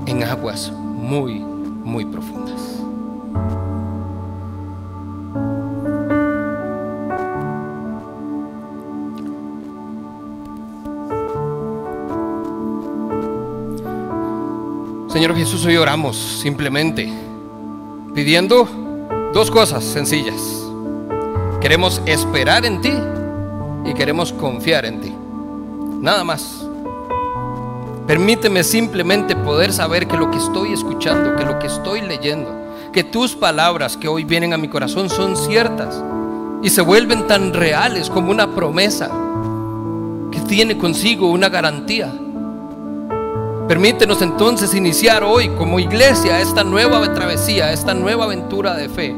en 0.05 0.23
aguas 0.23 0.71
muy, 0.71 1.39
muy 1.39 2.05
profundas. 2.05 2.81
Señor 15.11 15.35
Jesús, 15.35 15.65
hoy 15.65 15.75
oramos 15.75 16.15
simplemente 16.15 17.11
pidiendo 18.15 18.65
dos 19.33 19.51
cosas 19.51 19.83
sencillas. 19.83 20.65
Queremos 21.59 22.01
esperar 22.05 22.65
en 22.65 22.81
ti 22.81 22.93
y 23.85 23.93
queremos 23.93 24.31
confiar 24.31 24.85
en 24.85 25.01
ti. 25.01 25.13
Nada 25.99 26.23
más. 26.23 26.60
Permíteme 28.11 28.65
simplemente 28.65 29.37
poder 29.37 29.71
saber 29.71 30.05
que 30.05 30.17
lo 30.17 30.29
que 30.29 30.37
estoy 30.37 30.73
escuchando, 30.73 31.33
que 31.37 31.45
lo 31.45 31.57
que 31.59 31.67
estoy 31.67 32.01
leyendo, 32.01 32.51
que 32.91 33.05
tus 33.05 33.37
palabras 33.37 33.95
que 33.95 34.09
hoy 34.09 34.25
vienen 34.25 34.51
a 34.51 34.57
mi 34.57 34.67
corazón 34.67 35.09
son 35.09 35.37
ciertas 35.37 36.03
y 36.61 36.69
se 36.71 36.81
vuelven 36.81 37.25
tan 37.25 37.53
reales 37.53 38.09
como 38.09 38.29
una 38.29 38.53
promesa 38.53 39.09
que 40.29 40.41
tiene 40.41 40.77
consigo 40.77 41.31
una 41.31 41.47
garantía. 41.47 42.11
Permítenos 43.69 44.21
entonces 44.21 44.75
iniciar 44.75 45.23
hoy 45.23 45.47
como 45.47 45.79
iglesia 45.79 46.41
esta 46.41 46.65
nueva 46.65 47.13
travesía, 47.13 47.71
esta 47.71 47.93
nueva 47.93 48.25
aventura 48.25 48.73
de 48.73 48.89
fe, 48.89 49.15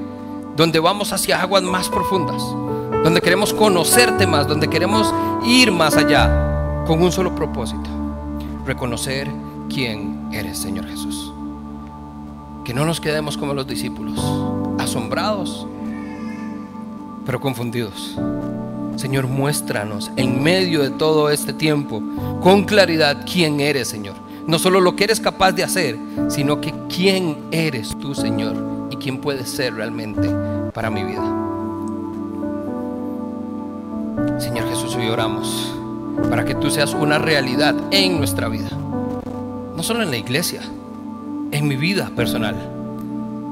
donde 0.55 0.79
vamos 0.79 1.11
hacia 1.13 1.41
aguas 1.41 1.63
más 1.63 1.89
profundas, 1.89 2.43
donde 3.03 3.21
queremos 3.21 3.55
conocerte 3.55 4.27
más, 4.27 4.47
donde 4.47 4.67
queremos 4.67 5.11
ir 5.47 5.71
más 5.71 5.97
allá 5.97 6.83
con 6.85 7.01
un 7.01 7.11
solo 7.11 7.33
propósito, 7.33 7.89
reconocer 8.65 9.29
quién 9.69 10.29
eres, 10.31 10.57
Señor 10.57 10.87
Jesús. 10.87 11.33
Que 12.63 12.73
no 12.73 12.85
nos 12.85 13.01
quedemos 13.01 13.37
como 13.37 13.53
los 13.53 13.67
discípulos, 13.67 14.19
asombrados, 14.79 15.67
pero 17.25 17.39
confundidos. 17.39 18.17
Señor, 18.95 19.27
muéstranos 19.27 20.11
en 20.15 20.41
medio 20.43 20.81
de 20.81 20.91
todo 20.91 21.29
este 21.29 21.51
tiempo 21.51 22.01
con 22.41 22.63
claridad 22.63 23.25
quién 23.31 23.59
eres, 23.59 23.87
Señor. 23.87 24.15
No 24.47 24.59
solo 24.59 24.81
lo 24.81 24.95
que 24.95 25.05
eres 25.05 25.19
capaz 25.19 25.53
de 25.53 25.63
hacer, 25.63 25.97
sino 26.29 26.61
que 26.61 26.73
quién 26.89 27.37
eres 27.51 27.97
tú, 27.97 28.13
Señor, 28.13 28.87
y 28.91 28.97
quién 28.97 29.19
puedes 29.19 29.49
ser 29.49 29.73
realmente 29.73 30.29
para 30.73 30.89
mi 30.89 31.03
vida. 31.03 31.23
Señor 34.39 34.67
Jesús, 34.69 34.95
hoy 34.95 35.07
oramos 35.07 35.73
para 36.29 36.45
que 36.45 36.55
tú 36.55 36.69
seas 36.69 36.93
una 36.93 37.17
realidad 37.17 37.75
en 37.91 38.17
nuestra 38.17 38.47
vida. 38.47 38.69
No 39.75 39.83
solo 39.83 40.03
en 40.03 40.11
la 40.11 40.17
iglesia, 40.17 40.61
en 41.51 41.67
mi 41.67 41.75
vida 41.75 42.11
personal. 42.15 42.55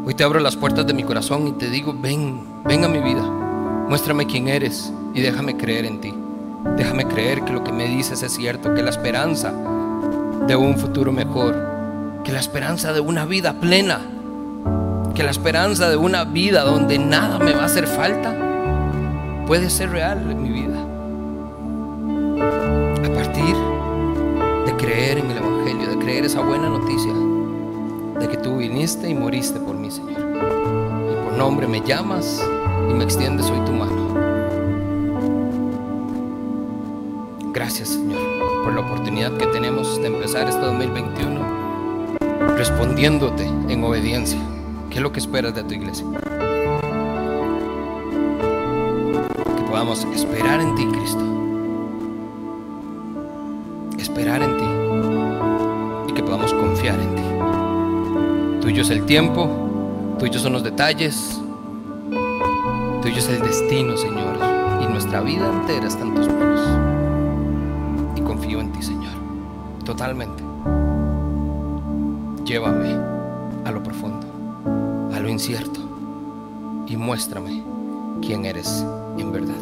Hoy 0.06 0.16
te 0.16 0.24
abro 0.24 0.40
las 0.40 0.56
puertas 0.56 0.88
de 0.88 0.94
mi 0.94 1.04
corazón 1.04 1.48
y 1.48 1.52
te 1.54 1.70
digo, 1.70 1.96
ven, 2.00 2.42
ven 2.66 2.84
a 2.84 2.88
mi 2.88 3.00
vida. 3.00 3.22
Muéstrame 3.88 4.26
quién 4.26 4.48
eres 4.48 4.92
y 5.14 5.22
déjame 5.22 5.58
creer 5.58 5.86
en 5.86 6.02
ti. 6.02 6.14
Déjame 6.78 7.06
creer 7.06 7.44
que 7.44 7.54
lo 7.54 7.64
que 7.64 7.72
me 7.72 7.88
dices 7.88 8.24
es 8.24 8.34
cierto, 8.34 8.74
que 8.74 8.84
la 8.84 8.90
esperanza 8.90 9.54
de 10.48 10.56
un 10.56 10.78
futuro 10.78 11.12
mejor, 11.12 11.56
que 12.24 12.32
la 12.32 12.40
esperanza 12.40 12.94
de 12.94 13.00
una 13.00 13.26
vida 13.26 13.54
plena, 13.54 14.00
que 15.14 15.24
la 15.24 15.32
esperanza 15.32 15.90
de 15.90 15.98
una 15.98 16.24
vida 16.24 16.64
donde 16.64 16.98
nada 16.98 17.40
me 17.40 17.54
va 17.54 17.64
a 17.64 17.66
hacer 17.66 17.88
falta, 17.88 18.34
puede 19.46 19.70
ser 19.70 19.92
real 19.92 20.32
en 20.32 20.42
mi 20.42 20.50
vida. 20.50 20.61
A 22.98 23.14
partir 23.14 23.56
de 24.66 24.76
creer 24.78 25.20
en 25.20 25.32
el 25.32 25.38
Evangelio, 25.38 25.90
de 25.90 25.98
creer 25.98 26.26
esa 26.26 26.42
buena 26.42 26.70
noticia, 26.70 27.14
de 28.20 28.28
que 28.28 28.38
tú 28.38 28.58
viniste 28.58 29.10
y 29.10 29.16
moriste 29.16 29.60
por 29.60 29.76
mí, 29.76 29.90
Señor. 29.92 30.20
Y 30.20 31.24
por 31.24 31.34
nombre 31.38 31.68
me 31.68 31.82
llamas 31.82 32.44
y 32.90 32.94
me 32.94 33.04
extiendes 33.04 33.50
hoy 33.50 33.60
tu 33.66 33.72
mano. 33.72 34.02
Gracias, 37.54 37.90
Señor, 37.90 38.22
por 38.64 38.74
la 38.74 38.82
oportunidad 38.82 39.38
que 39.38 39.48
tenemos 39.48 40.02
de 40.02 40.08
empezar 40.08 40.48
este 40.48 40.62
2021 40.62 41.62
respondiéndote 42.62 43.46
en 43.70 43.84
obediencia. 43.84 44.40
¿Qué 44.90 44.98
es 44.98 45.02
lo 45.02 45.12
que 45.12 45.20
esperas 45.20 45.56
de 45.56 45.64
tu 45.64 45.74
iglesia? 45.74 46.06
Que 49.58 49.64
podamos 49.64 50.06
esperar 50.14 50.62
en 50.62 50.76
ti, 50.76 50.86
Cristo. 50.86 51.41
El 58.92 59.06
tiempo, 59.06 60.16
tuyos 60.20 60.42
son 60.42 60.54
los 60.54 60.64
detalles, 60.64 61.40
tuyo 63.02 63.18
es 63.18 63.30
el 63.30 63.42
destino, 63.42 63.98
Señor. 63.98 64.38
Y 64.82 64.86
nuestra 64.88 65.22
vida 65.22 65.50
entera 65.50 65.88
está 65.88 66.04
en 66.04 66.16
tus 66.16 66.28
manos 66.28 66.92
confío 68.32 68.62
en 68.62 68.72
ti, 68.72 68.82
Señor, 68.82 69.12
totalmente. 69.84 70.42
Llévame 72.46 72.96
a 73.66 73.72
lo 73.72 73.84
profundo, 73.84 74.26
a 75.14 75.20
lo 75.20 75.28
incierto, 75.28 75.82
y 76.88 76.96
muéstrame 76.96 77.62
quién 78.22 78.46
eres 78.46 78.86
en 79.18 79.32
verdad. 79.32 79.62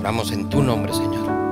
Oramos 0.00 0.32
en 0.32 0.48
tu 0.48 0.62
nombre, 0.62 0.92
Señor. 0.92 1.47